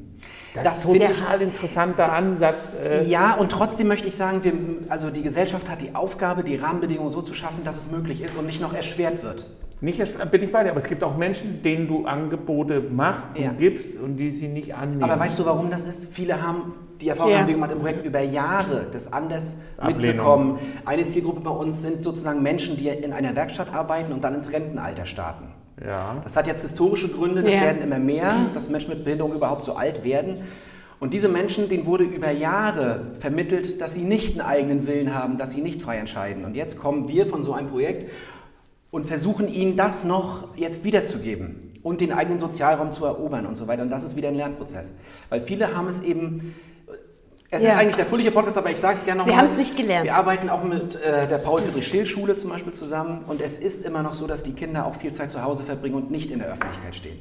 [0.53, 2.75] Das, Das ist ein ich- total interessanter Ansatz.
[2.81, 4.53] äh, Ja, und trotzdem möchte ich sagen, wir,
[4.87, 8.37] also die Gesellschaft hat die Aufgabe, die Rahmenbedingungen so zu schaffen, dass es möglich ist
[8.37, 9.45] und nicht noch erschwert wird.
[9.83, 13.27] Nicht, erst- bin ich bei dir, aber es gibt auch Menschen, denen du Angebote machst
[13.35, 13.51] und Ja.
[13.51, 15.03] gibst und die sie nicht annehmen.
[15.03, 16.13] Aber weißt du, warum das ist?
[16.13, 17.39] Viele haben, die Erfahrung Ja.
[17.39, 20.01] haben wir gemacht im Projekt, über Jahre das anders Ablehnung.
[20.07, 20.59] mitbekommen.
[20.85, 24.49] Eine Zielgruppe bei uns sind sozusagen Menschen, die in einer Werkstatt arbeiten und dann ins
[24.53, 25.49] Rentenalter starten.
[25.85, 26.15] Ja.
[26.23, 27.61] Das hat jetzt historische Gründe, das Ja.
[27.63, 30.37] werden immer mehr, dass Menschen mit Behinderung überhaupt so alt werden.
[31.01, 35.37] Und diese Menschen, denen wurde über Jahre vermittelt, dass sie nicht einen eigenen Willen haben,
[35.37, 36.45] dass sie nicht frei entscheiden.
[36.45, 38.09] Und jetzt kommen wir von so einem Projekt
[38.93, 43.67] und versuchen ihnen das noch jetzt wiederzugeben und den eigenen Sozialraum zu erobern und so
[43.67, 43.81] weiter.
[43.81, 44.91] Und das ist wieder ein Lernprozess.
[45.29, 46.53] Weil viele haben es eben,
[47.49, 47.69] es Ja.
[47.71, 49.37] ist eigentlich der fröhliche Podcast, aber ich sage es gerne Wir nochmal.
[49.45, 50.05] haben es nicht gelernt.
[50.05, 54.13] Wir arbeiten auch mit äh, der Paul-Friedrich-Schill-Schule zum Beispiel zusammen und es ist immer noch
[54.13, 56.93] so, dass die Kinder auch viel Zeit zu Hause verbringen und nicht in der Öffentlichkeit
[56.95, 57.17] stehen.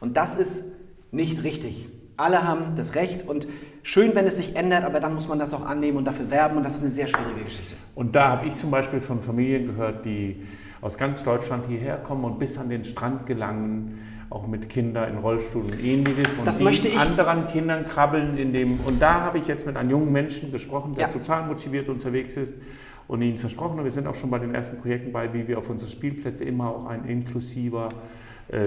[0.00, 0.62] Und das ist
[1.10, 1.88] nicht richtig.
[2.18, 3.48] Alle haben das Recht und
[3.82, 6.58] schön, wenn es sich ändert, aber dann muss man das auch annehmen und dafür werben
[6.58, 7.76] und das ist eine sehr schwierige Geschichte.
[7.94, 10.46] Und da habe ich zum Beispiel von Familien gehört, die
[10.84, 15.18] aus ganz Deutschland hierher kommen und bis an den Strand gelangen, auch mit Kindern in
[15.18, 16.28] Rollstuhl und ähnliches.
[16.38, 18.80] Und Das die anderen Kindern krabbeln in dem.
[18.80, 21.12] Und da habe ich jetzt mit einem jungen Menschen gesprochen, der Ja.
[21.12, 22.52] total motiviert unterwegs ist
[23.08, 25.56] und ihnen versprochen, und wir sind auch schon bei den ersten Projekten bei, wie wir
[25.56, 27.88] auf unsere Spielplätze immer auch ein inklusiver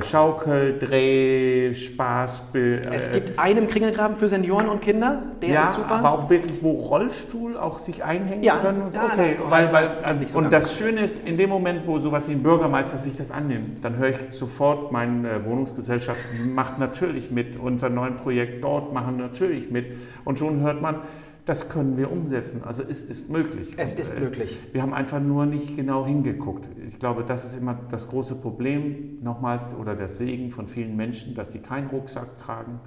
[0.02, 2.42] Schaukel, Dreh, Spaß.
[2.52, 5.92] be- Es äh, gibt einen Kringelgraben für Senioren und Kinder, der ja, ist super.
[5.98, 8.82] aber auch wirklich, wo Rollstuhl auch sich einhängen Ja, können.
[8.82, 8.98] Und so.
[9.00, 10.66] ja, okay, so weil, halt weil, so und ganz.
[10.66, 13.98] das Schöne ist, in dem Moment, wo sowas wie ein Bürgermeister sich das annimmt, dann
[13.98, 19.70] höre ich sofort, meine äh, Wohnungsgesellschaft macht natürlich mit, unser neuen Projekt dort machen natürlich
[19.70, 19.96] mit.
[20.26, 21.02] Und schon hört man,
[21.48, 22.62] das können wir umsetzen.
[22.64, 23.72] Also es ist möglich.
[23.78, 24.60] Es Und, ist äh, möglich.
[24.74, 26.68] Wir haben einfach nur nicht genau hingeguckt.
[26.86, 31.36] Ich glaube, das ist immer das große Problem, nochmals, oder der Segen von vielen Menschen,
[31.36, 32.80] dass sie keinen Rucksack tragen,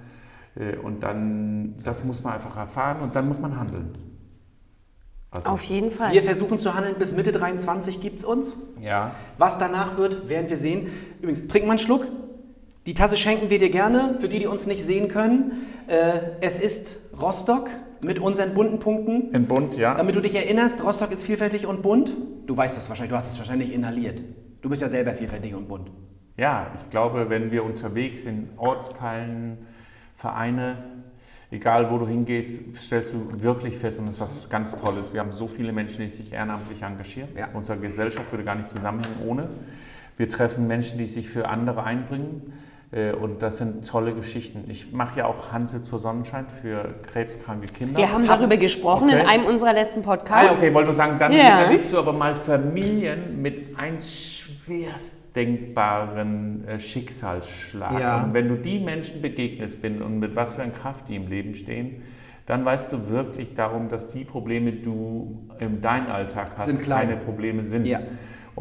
[0.57, 3.97] Äh, und dann, das muss man einfach erfahren und dann muss man handeln.
[5.31, 6.13] Also, Auf jeden Fall.
[6.13, 8.57] Wir versuchen zu handeln, bis Mitte 23 gibt es uns.
[8.81, 9.13] Ja.
[9.39, 10.89] Was danach wird, werden wir sehen.
[11.21, 12.05] Übrigens, trink mal einen Schluck.
[12.87, 15.69] Die Tasse schenken wir dir gerne, für die, die uns nicht sehen können.
[15.87, 17.71] Äh, es ist Rostock
[18.05, 19.33] mit unseren bunten Punkten.
[19.35, 19.95] In bunt, ja.
[19.95, 22.13] Damit du dich erinnerst, Rostock ist vielfältig und bunt.
[22.47, 24.23] Du weißt das wahrscheinlich, du hast es wahrscheinlich inhaliert.
[24.63, 25.91] Du bist ja selber vielfältig und bunt.
[26.37, 29.59] Ja, ich glaube, wenn wir unterwegs in Ortsteilen,
[30.15, 30.77] Vereine,
[31.51, 35.13] egal wo du hingehst, stellst du wirklich fest, und das ist was ganz Tolles.
[35.13, 37.29] Wir haben so viele Menschen, die sich ehrenamtlich engagieren.
[37.37, 37.49] Ja.
[37.53, 39.49] Unsere Gesellschaft würde gar nicht zusammenhängen ohne.
[40.17, 42.53] Wir treffen Menschen, die sich für andere einbringen.
[42.93, 44.65] Äh, und das sind tolle Geschichten.
[44.69, 47.99] Ich mache ja auch Hanse zur Sonnenschein für krebskranke Kinder.
[47.99, 49.21] Wir haben darüber gesprochen okay.
[49.21, 50.51] in einem unserer letzten Podcasts.
[50.51, 51.61] Ah, okay, wollte nur sagen, dann yeah.
[51.61, 58.01] erlebst du aber mal Familien mit ein schwerst denkbaren äh, Schicksalsschlag.
[58.01, 58.25] Ja.
[58.25, 61.29] Und wenn du die Menschen begegnest bin und mit was für einer Kraft die im
[61.29, 62.03] Leben stehen,
[62.47, 67.17] dann weißt du wirklich darum, dass die Probleme, die du in deinem Alltag hast, keine
[67.17, 67.87] Probleme sind.
[67.87, 68.01] Ja.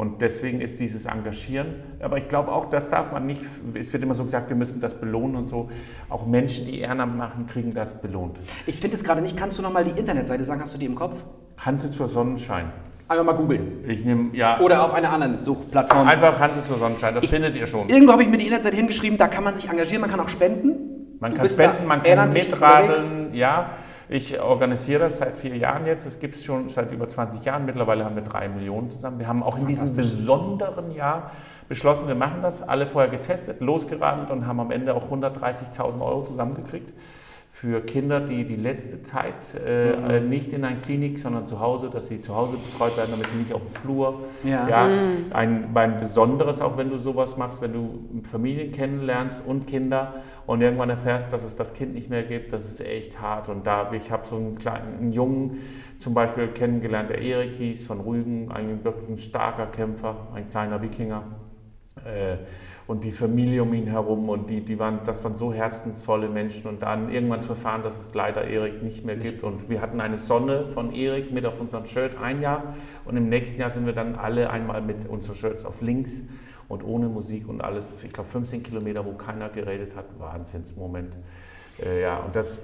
[0.00, 3.42] Und deswegen ist dieses Engagieren, aber ich glaube auch, das darf man nicht,
[3.74, 5.68] es wird immer so gesagt, wir müssen das belohnen und so.
[6.08, 8.38] Auch Menschen, die Ehrenamt machen, kriegen das belohnt.
[8.66, 10.94] Ich finde es gerade nicht, kannst du nochmal die Internetseite sagen, hast du die im
[10.94, 11.22] Kopf?
[11.58, 12.72] Hanse zur Sonnenschein.
[13.08, 13.84] Einfach mal googeln.
[13.86, 14.58] Ich nehme, ja.
[14.60, 16.08] Oder auf einer anderen Suchplattform.
[16.08, 17.90] Einfach Hanse zur Sonnenschein, das ich, findet ihr schon.
[17.90, 20.30] Irgendwo habe ich mir die Internetseite hingeschrieben, da kann man sich engagieren, man kann auch
[20.30, 21.18] spenden.
[21.20, 23.72] Man du kann spenden, man kann mitradeln, ja.
[24.12, 26.04] Ich organisiere das seit vier Jahren jetzt.
[26.04, 27.64] Es gibt es schon seit über 20 Jahren.
[27.64, 29.20] Mittlerweile haben wir drei Millionen zusammen.
[29.20, 31.30] Wir haben auch in diesem besonderen Jahr
[31.68, 32.60] beschlossen, wir machen das.
[32.60, 36.92] Alle vorher getestet, losgeradelt und haben am Ende auch 130.000 Euro zusammengekriegt
[37.60, 40.30] für Kinder, die die letzte Zeit äh, mhm.
[40.30, 43.36] Nicht in einer Klinik, sondern zu Hause, dass sie zu Hause betreut werden, damit sie
[43.36, 44.20] nicht auf dem Flur.
[44.44, 44.66] Ja.
[44.66, 45.26] ja mhm.
[45.30, 50.14] ein, ein besonderes, auch wenn du sowas machst, wenn du Familien kennenlernst und Kinder
[50.46, 53.50] und irgendwann erfährst, dass es das Kind nicht mehr gibt, das ist echt hart.
[53.50, 55.58] Und da, ich habe so einen kleinen einen Jungen
[55.98, 60.80] zum Beispiel kennengelernt, der Erik hieß, von Rügen, ein wirklich ein starker Kämpfer, ein kleiner
[60.80, 61.24] Wikinger.
[62.06, 62.38] Äh,
[62.90, 66.66] und die Familie um ihn herum und die, die waren, das waren so herzensvolle Menschen
[66.66, 70.00] und dann irgendwann zu erfahren, dass es leider Erik nicht mehr gibt und wir hatten
[70.00, 72.74] eine Sonne von Erik mit auf unserem Shirt ein Jahr
[73.04, 76.24] und im nächsten Jahr sind wir dann alle einmal mit unseren Shirts auf links
[76.66, 81.14] und ohne Musik und alles, ich glaube 15 Kilometer, wo keiner geredet hat, Wahnsinnsmoment.
[81.80, 82.58] Äh, ja, und das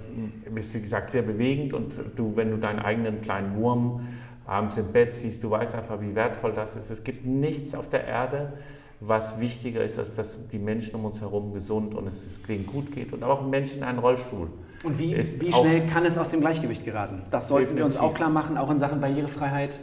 [0.57, 4.01] ist wie gesagt sehr bewegend und du, wenn du deinen eigenen kleinen Wurm
[4.45, 6.91] abends im Bett siehst, du weißt einfach, wie wertvoll das ist.
[6.91, 8.55] Es gibt nichts auf der Erde,
[9.01, 12.92] was wichtiger ist, als dass die Menschen um uns herum gesund und es denen gut
[12.92, 14.49] geht und auch ein Mensch in einem Rollstuhl.
[14.84, 17.22] Und wie, wie schnell kann es aus dem Gleichgewicht geraten?
[17.30, 17.78] Das sollten definitiv.
[17.78, 19.78] wir uns auch klar machen, auch in Sachen Barrierefreiheit.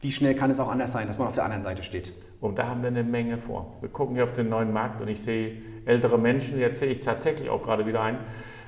[0.00, 2.12] Wie schnell kann es auch anders sein, dass man auf der anderen Seite steht?
[2.40, 3.74] Und da haben wir eine Menge vor.
[3.80, 5.56] Wir gucken hier auf den neuen Markt und ich sehe
[5.86, 8.22] ältere Menschen, jetzt sehe ich tatsächlich auch gerade wieder ein, ähm,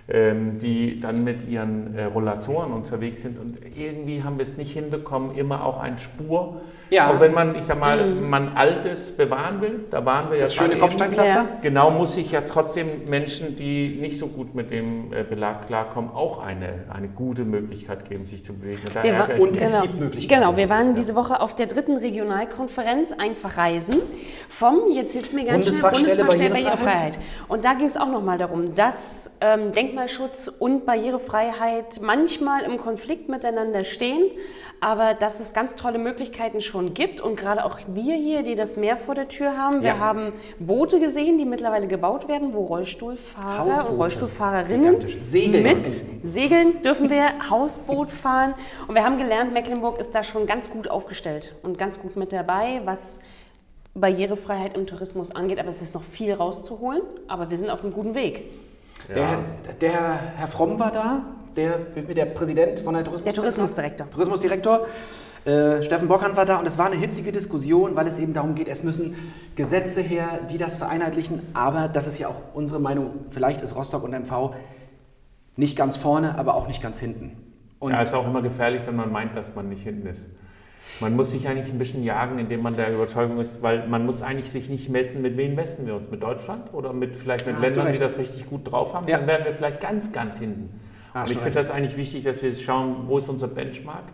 [0.09, 5.37] die dann mit ihren äh, Rollatoren unterwegs sind und irgendwie haben wir es nicht hinbekommen,
[5.37, 7.11] immer auch eine Spur ja.
[7.11, 8.31] Auch wenn man, ich sag mal, mhm.
[8.31, 10.63] man Altes bewahren will, da waren wir das ja.
[10.63, 11.35] Das schöne Kopfsteinpflaster?
[11.35, 11.47] Ja.
[11.61, 16.11] Genau, muss ich ja trotzdem Menschen, die nicht so gut mit dem äh, Belag klarkommen,
[16.11, 18.81] auch eine, eine gute Möglichkeit geben, sich zu bewegen.
[19.39, 19.83] Und, und es genau.
[19.83, 20.41] gibt Möglichkeiten.
[20.41, 23.95] Genau, wir waren diese Woche auf der dritten Regionalkonferenz Einfach Reisen
[24.49, 26.65] vom, jetzt hilft mir ganz schnell, Bundesfachstelle Barrierefreiheit.
[26.65, 27.19] Barrierefreiheit.
[27.49, 33.29] Und da ging es auch nochmal darum, dass ähm, Denkmalschutz und Barrierefreiheit manchmal im Konflikt
[33.29, 34.31] miteinander stehen,
[34.81, 38.77] aber dass es ganz tolle Möglichkeiten schon gibt und gerade auch wir hier, die das
[38.77, 43.59] Meer vor der Tür haben, wir haben Boote gesehen, die mittlerweile gebaut werden, wo Rollstuhlfahrer
[43.59, 43.91] Hausboote.
[43.91, 45.63] und Rollstuhlfahrerinnen Segeln.
[45.65, 45.87] mit
[46.23, 48.55] Segeln dürfen wir Hausboot fahren
[48.87, 52.33] und wir haben gelernt, Mecklenburg ist da schon ganz gut aufgestellt und ganz gut mit
[52.33, 53.19] dabei, was
[53.95, 57.93] Barrierefreiheit im Tourismus angeht, aber es ist noch viel rauszuholen, aber wir sind auf einem
[57.93, 58.45] guten Weg.
[59.09, 59.15] Ja.
[59.15, 59.39] Der,
[59.81, 61.23] der Herr Fromm war da,
[61.57, 64.11] der, der Präsident von der Tourismus Der Tourismusdirektor.
[64.11, 64.87] Tourismusdirektor.
[65.45, 68.55] Äh, Steffen Bockhand war da und es war eine hitzige Diskussion, weil es eben darum
[68.55, 69.17] geht, es müssen
[69.57, 74.03] Gesetze her, die das vereinheitlichen, aber das ist ja auch unsere Meinung, vielleicht ist Rostock
[74.05, 74.55] und MV
[75.57, 77.37] nicht ganz vorne, aber auch nicht ganz hinten.
[77.79, 80.27] Und ja, ist auch immer gefährlich, wenn man meint, dass man nicht hinten ist.
[81.01, 84.23] Man muss sich eigentlich ein bisschen jagen, indem man der Überzeugung ist, weil man muss
[84.23, 86.11] eigentlich sich nicht messen, mit wem messen wir uns?
[86.11, 89.07] Mit Deutschland oder mit vielleicht mit ja, Ländern, die das richtig gut drauf haben?
[89.07, 89.19] Ja.
[89.19, 90.81] Dann werden wir vielleicht ganz, ganz hinten.
[91.15, 94.05] Ah, und ich finde das eigentlich wichtig, dass wir schauen, wo ist unser Benchmark?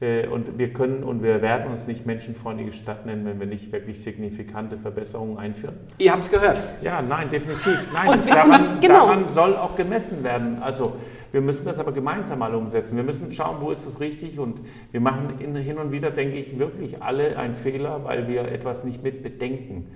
[0.00, 3.70] Äh, und wir können und wir werden uns nicht menschenfreundliche Stadt nennen, wenn wir nicht
[3.70, 5.76] wirklich signifikante Verbesserungen einführen.
[5.98, 6.58] Ihr habt es gehört.
[6.80, 7.86] Ja, nein, definitiv.
[7.92, 9.06] Nein, das, daran, genau.
[9.06, 10.62] daran, soll auch gemessen werden.
[10.62, 10.96] Also
[11.32, 12.96] wir müssen das aber gemeinsam mal umsetzen.
[12.96, 14.38] Wir müssen schauen, wo ist das richtig.
[14.38, 14.60] Und
[14.90, 19.02] wir machen hin und wieder, denke ich, wirklich alle einen Fehler, weil wir etwas nicht
[19.02, 19.86] mit bedenken.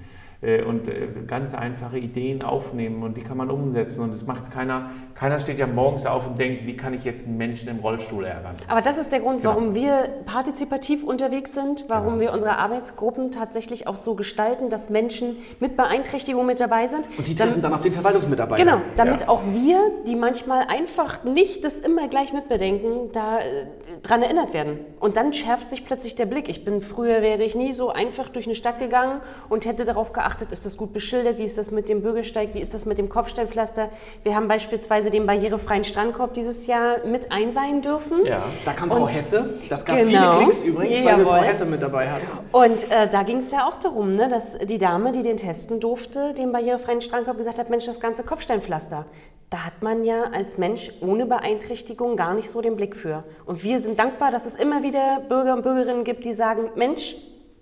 [0.45, 4.03] Äh, und äh, ganz einfache Ideen aufnehmen und die kann man umsetzen.
[4.03, 7.27] Und es macht keiner, keiner steht ja morgens auf und denkt, wie kann ich jetzt
[7.27, 8.55] einen Menschen im Rollstuhl ärgern.
[8.69, 9.51] Aber das ist der Grund, Genau.
[9.55, 15.37] warum wir partizipativ unterwegs sind, warum wir unsere Arbeitsgruppen tatsächlich auch so gestalten, dass Menschen
[15.61, 17.09] mit Beeinträchtigung mit dabei sind.
[17.17, 18.63] Und die Dann- treffen dann auf den Verwaltungsmitarbeiter.
[18.63, 19.29] Genau, damit Ja.
[19.29, 23.67] auch wir, die manchmal einfach nicht das immer gleich mitbedenken, da äh,
[24.03, 24.79] dran erinnert werden.
[25.01, 26.49] Und dann schärft sich plötzlich der Blick.
[26.49, 30.13] Ich bin früher wäre ich nie so einfach durch eine Stadt gegangen und hätte darauf
[30.13, 32.99] geachtet, ist das gut beschildert, wie ist das mit dem Bürgersteig, wie ist das mit
[32.99, 33.89] dem Kopfsteinpflaster.
[34.23, 38.25] Wir haben beispielsweise den barrierefreien Strandkorb dieses Jahr mit einweihen dürfen.
[38.25, 38.45] Ja.
[38.65, 39.51] Da kam Frau Und- Hesse.
[39.69, 40.09] Das gab Genau.
[40.33, 41.47] viele Klicks übrigens, weil wir Frau Jawohl.
[41.49, 42.27] Hesse mit dabei hatten.
[42.53, 45.81] Und äh, da ging es ja auch darum, ne, dass die Dame, die den testen
[45.81, 49.05] durfte, den barrierefreien Strandkorb gesagt hat, Mensch, das ganze Kopfsteinpflaster.
[49.51, 53.23] Da hat man ja als Mensch ohne Beeinträchtigung gar nicht so den Blick für.
[53.47, 57.15] Und wir sind dankbar, dass es immer wieder Bürger und Bürgerinnen gibt, die sagen, Mensch,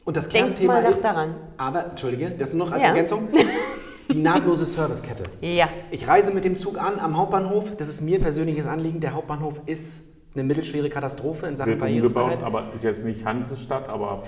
[0.04, 1.34] Und das Denk Kernthema ist, daran.
[1.56, 2.88] aber, Entschuldige, das noch als Ja.
[2.88, 3.28] Ergänzung,
[4.12, 5.24] die nahtlose Servicekette.
[5.40, 7.76] ja, Ich reise mit dem Zug an am Hauptbahnhof.
[7.76, 9.00] Das ist mir ein persönliches Anliegen.
[9.00, 10.02] Der Hauptbahnhof ist
[10.34, 12.42] eine mittelschwere Katastrophe in Sachen Wird umgebaut, Barrierefreiheit.
[12.44, 14.24] aber ist jetzt nicht Hansestadt, aber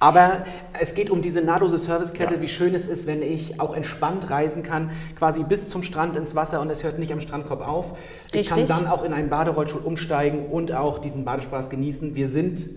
[0.00, 0.44] Aber
[0.78, 2.40] es geht um diese nahtlose Servicekette, Ja.
[2.40, 6.36] wie schön es ist, wenn ich auch entspannt reisen kann, quasi bis zum Strand ins
[6.36, 7.96] Wasser und es hört nicht am Strandkorb auf.
[8.32, 8.66] Ich kann Richtig.
[8.76, 12.14] dann auch in einen Baderollstuhl umsteigen und auch diesen Badespaß genießen.
[12.14, 12.70] Wir sind,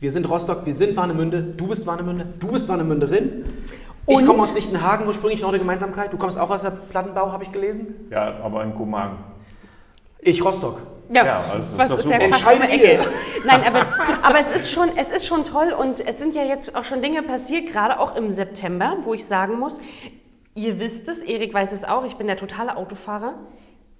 [0.00, 3.44] wir sind Rostock, wir sind Warnemünde, du bist Warnemünde, du bist Warnemünderin.
[4.06, 6.12] Ich Und- komme aus Lichtenhagen, ursprünglich noch eine Gemeinsamkeit.
[6.12, 8.08] Du kommst auch aus der Plattenbau, habe ich gelesen.
[8.10, 9.18] ja, aber in Komagen.
[10.20, 10.80] Ich Rostock.
[11.10, 13.00] Ja, Ja, also ist was doch ist ja fast die Entscheidet ihr.
[13.00, 13.08] Ecke.
[13.46, 13.86] Nein, aber,
[14.22, 17.02] aber es, ist schon, es ist schon toll und es sind ja jetzt auch schon
[17.02, 19.80] Dinge passiert, gerade auch im September, wo ich sagen muss,
[20.54, 23.34] ihr wisst es, Erik weiß es auch, ich bin der totale Autofahrer.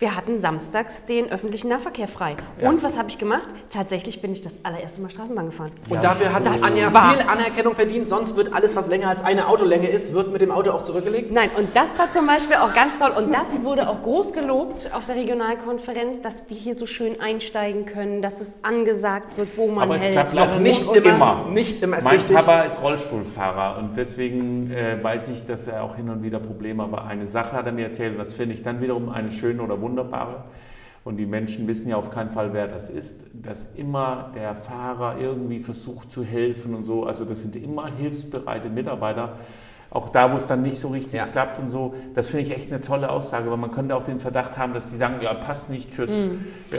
[0.00, 2.36] Wir hatten samstags den öffentlichen Nahverkehr frei.
[2.60, 3.48] Und was habe ich gemacht?
[3.68, 5.72] Tatsächlich bin ich das allererste Mal Straßenbahn gefahren.
[5.90, 9.24] Und dafür hat Das Anja war- viel Anerkennung verdient, sonst wird alles, was länger als
[9.24, 11.32] eine Autolänge ist, wird mit dem Auto auch zurückgelegt.
[11.32, 13.10] Nein, und das war zum Beispiel auch ganz toll.
[13.16, 17.84] Und das wurde auch groß gelobt auf der Regionalkonferenz, dass wir hier so schön einsteigen
[17.84, 20.12] können, dass es angesagt wird, wo man Aber es hält.
[20.14, 21.46] klappt Noch nicht nicht immer, immer.
[21.50, 22.36] nicht immer ist mein richtig.
[22.36, 26.84] Papa ist Rollstuhlfahrer und deswegen äh, weiß ich, dass er auch hin und wieder Probleme
[26.84, 26.92] hat.
[26.92, 29.60] Aber eine Sache hat er mir erzählt, und das finde ich dann wiederum eine schöne
[29.60, 29.87] oder wunderbare.
[31.04, 35.18] Und die Menschen wissen ja auf keinen Fall, wer das ist, dass immer der Fahrer
[35.18, 37.04] irgendwie versucht zu helfen und so.
[37.04, 39.38] Also das sind immer hilfsbereite Mitarbeiter.
[39.90, 41.24] Auch da, wo es dann nicht so richtig Ja.
[41.26, 44.20] klappt und so, das finde ich echt eine tolle Aussage, weil man könnte auch den
[44.20, 46.10] Verdacht haben, dass die sagen, ja, passt nicht, tschüss.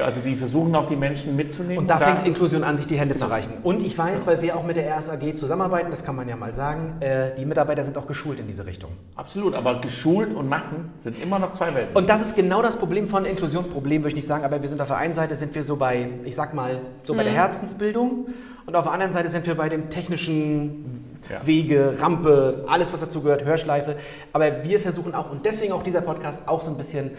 [0.04, 1.80] Also die versuchen auch die Menschen mitzunehmen.
[1.80, 3.54] Und da fängt Inklusion an, sich die Hände zu reichen.
[3.64, 6.54] Und ich weiß, weil wir auch mit der RSAG zusammenarbeiten, das kann man ja mal
[6.54, 8.92] sagen, äh, die Mitarbeiter sind auch geschult in diese Richtung.
[9.16, 11.96] Absolut, aber geschult und machen sind immer noch zwei Welten.
[11.96, 13.70] Und das ist genau das Problem von Inklusion.
[13.72, 15.76] Problem würde ich nicht sagen, aber wir sind auf der einen Seite sind wir so
[15.78, 18.28] bei, ich sag mal, so bei der Herzensbildung
[18.68, 21.46] und auf der anderen Seite sind wir bei dem technischen Ja.
[21.46, 23.98] Wege, Rampe, alles was dazu gehört, Hörschleife.
[24.34, 27.12] Aber wir versuchen auch, und deswegen auch dieser Podcast, auch so ein bisschen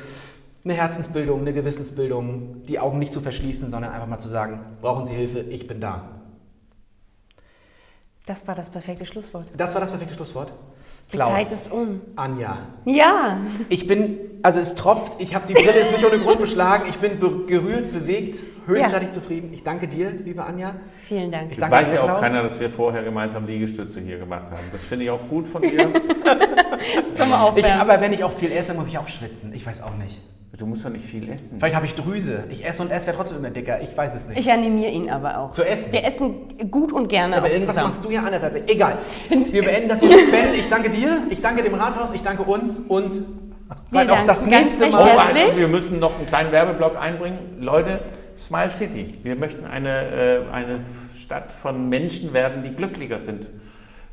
[0.64, 5.06] eine Herzensbildung, eine Gewissensbildung, die Augen nicht zu verschließen, sondern einfach mal zu sagen, brauchen
[5.06, 6.20] Sie Hilfe, ich bin da.
[8.26, 9.46] Das war das perfekte Schlusswort.
[9.56, 10.52] Das war das perfekte Schlusswort.
[11.12, 12.00] Die Zeit ist um.
[12.14, 13.38] Anja, Ja,
[13.68, 16.98] ich bin, also es tropft, ich habe die Brille ist nicht ohne Grund beschlagen, ich
[16.98, 19.50] bin be gerührt, bewegt, höchstgradig zufrieden.
[19.52, 20.76] Ich danke dir, liebe Anja.
[21.02, 21.50] vielen Dank.
[21.50, 22.20] Ich Das danke weiß dir, ja auch Klaus.
[22.20, 24.62] keiner, dass wir vorher gemeinsam Liegestütze hier gemacht haben.
[24.70, 25.90] Das finde ich auch gut von dir.
[27.16, 27.80] Zum Ich, Aufwärmen.
[27.80, 29.52] aber wenn ich auch viel esse, muss ich auch schwitzen.
[29.52, 30.22] Ich weiß auch nicht.
[30.58, 31.56] Du musst doch nicht viel essen.
[31.58, 32.44] Vielleicht habe ich Drüse.
[32.50, 33.80] Ich esse und esse, werde trotzdem immer dicker.
[33.80, 34.38] Ich weiß es nicht.
[34.40, 35.52] Ich animiere ihn aber auch.
[35.52, 35.92] Zu essen?
[35.92, 37.88] Wir essen gut und gerne aber irgendwas zusammen.
[37.90, 38.68] machst du ja anders als ich.
[38.68, 38.98] Egal.
[39.30, 40.30] Wir beenden das jetzt.
[40.30, 43.20] Ben, ich danke dir, ich danke dem Rathaus, ich danke uns und
[43.90, 45.18] seid auch das nächste Oh, Mal.
[45.34, 47.38] ein- wir müssen noch einen kleinen Werbeblock einbringen.
[47.60, 48.00] Leute,
[48.38, 49.18] Smile City.
[49.22, 50.80] Wir möchten eine, äh, eine
[51.14, 53.48] Stadt von Menschen werden, die glücklicher sind.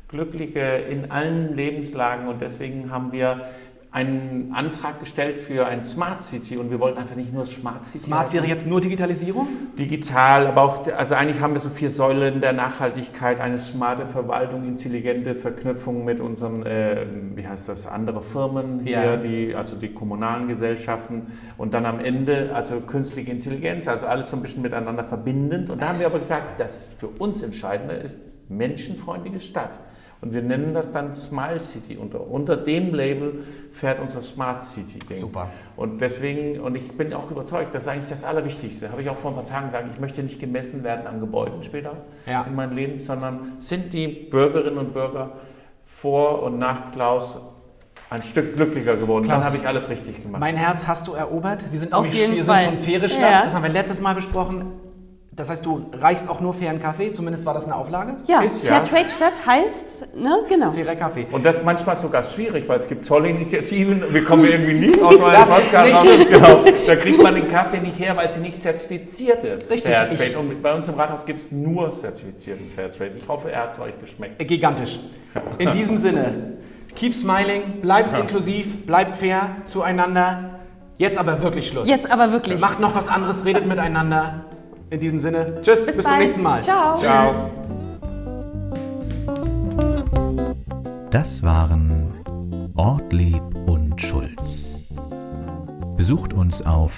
[0.08, 3.42] Glückliche in allen Lebenslagen und deswegen haben wir
[3.90, 7.98] einen Antrag gestellt für ein Smart City und wir wollten einfach nicht nur Smart City.
[8.00, 8.34] Smart heißen.
[8.34, 9.48] wäre jetzt nur Digitalisierung?
[9.78, 14.66] Digital, aber auch, also eigentlich haben wir so vier Säulen der Nachhaltigkeit, eine smarte Verwaltung,
[14.66, 19.16] intelligente Verknüpfung mit unseren, äh, wie heißt das, andere Firmen hier, Ja.
[19.16, 24.36] die, also die kommunalen Gesellschaften und dann am Ende, also künstliche Intelligenz, also alles so
[24.36, 25.70] ein bisschen miteinander verbindend.
[25.70, 28.20] Und da haben wir aber gesagt, das für uns Entscheidende ist
[28.50, 29.78] menschenfreundliche Stadt.
[30.20, 31.96] Und wir nennen das dann Smile City.
[31.96, 35.16] Unter, unter dem Label fährt unser Smart City Ding.
[35.16, 35.48] Super.
[35.76, 38.90] Und deswegen, und ich bin auch überzeugt, das ist eigentlich das Allerwichtigste.
[38.90, 41.62] Habe ich auch vor ein paar Tagen gesagt, ich möchte nicht gemessen werden an Gebäuden
[41.62, 41.92] später
[42.26, 42.42] Ja.
[42.42, 45.34] in meinem Leben, sondern sind die Bürgerinnen und Bürger
[45.84, 47.38] vor und nach Klaus
[48.10, 49.24] ein Stück glücklicher geworden.
[49.24, 50.40] Klaus, Dann habe ich alles richtig gemacht.
[50.40, 51.66] Mein Herz hast du erobert.
[51.70, 52.60] Wir sind, Auf wir jeden wir Fall.
[52.60, 53.20] sind schon faire Stadt.
[53.20, 53.44] Ja.
[53.44, 54.72] Das haben wir letztes Mal besprochen.
[55.38, 58.16] Das heißt, du reichst auch nur fairen Kaffee, zumindest war das eine Auflage?
[58.26, 58.72] Ja, Ist ja.
[58.72, 60.72] Fairtrade Stadt heißt, ne, genau.
[60.72, 61.28] Fairer Kaffee.
[61.30, 64.02] Und das ist manchmal sogar schwierig, weil es gibt tolle Initiativen.
[64.12, 66.28] Wir kommen irgendwie nicht aus meinem Das ist Podcast.
[66.28, 66.64] Genau.
[66.88, 70.38] Da kriegt man den Kaffee nicht her, weil sie nicht zertifizierte Richtig, Fairtrade.
[70.40, 73.12] Und bei uns im Rathaus gibt es nur zertifizierten Fairtrade.
[73.16, 74.40] Ich hoffe, er hat es euch geschmeckt.
[74.40, 74.98] Gigantisch.
[75.58, 76.54] In diesem Sinne,
[76.96, 80.58] keep smiling, bleibt inklusiv, bleibt fair zueinander.
[80.96, 81.86] Jetzt aber wirklich Schluss.
[81.86, 82.60] Jetzt aber wirklich.
[82.60, 84.46] Macht noch was anderes, redet miteinander.
[84.90, 86.62] In diesem Sinne, tschüss, bis, Bis zum nächsten Mal.
[86.62, 86.94] Ciao.
[86.96, 87.32] Ciao.
[91.10, 94.84] Das waren Ortlieb und Schulz.
[95.96, 96.92] Besucht uns auf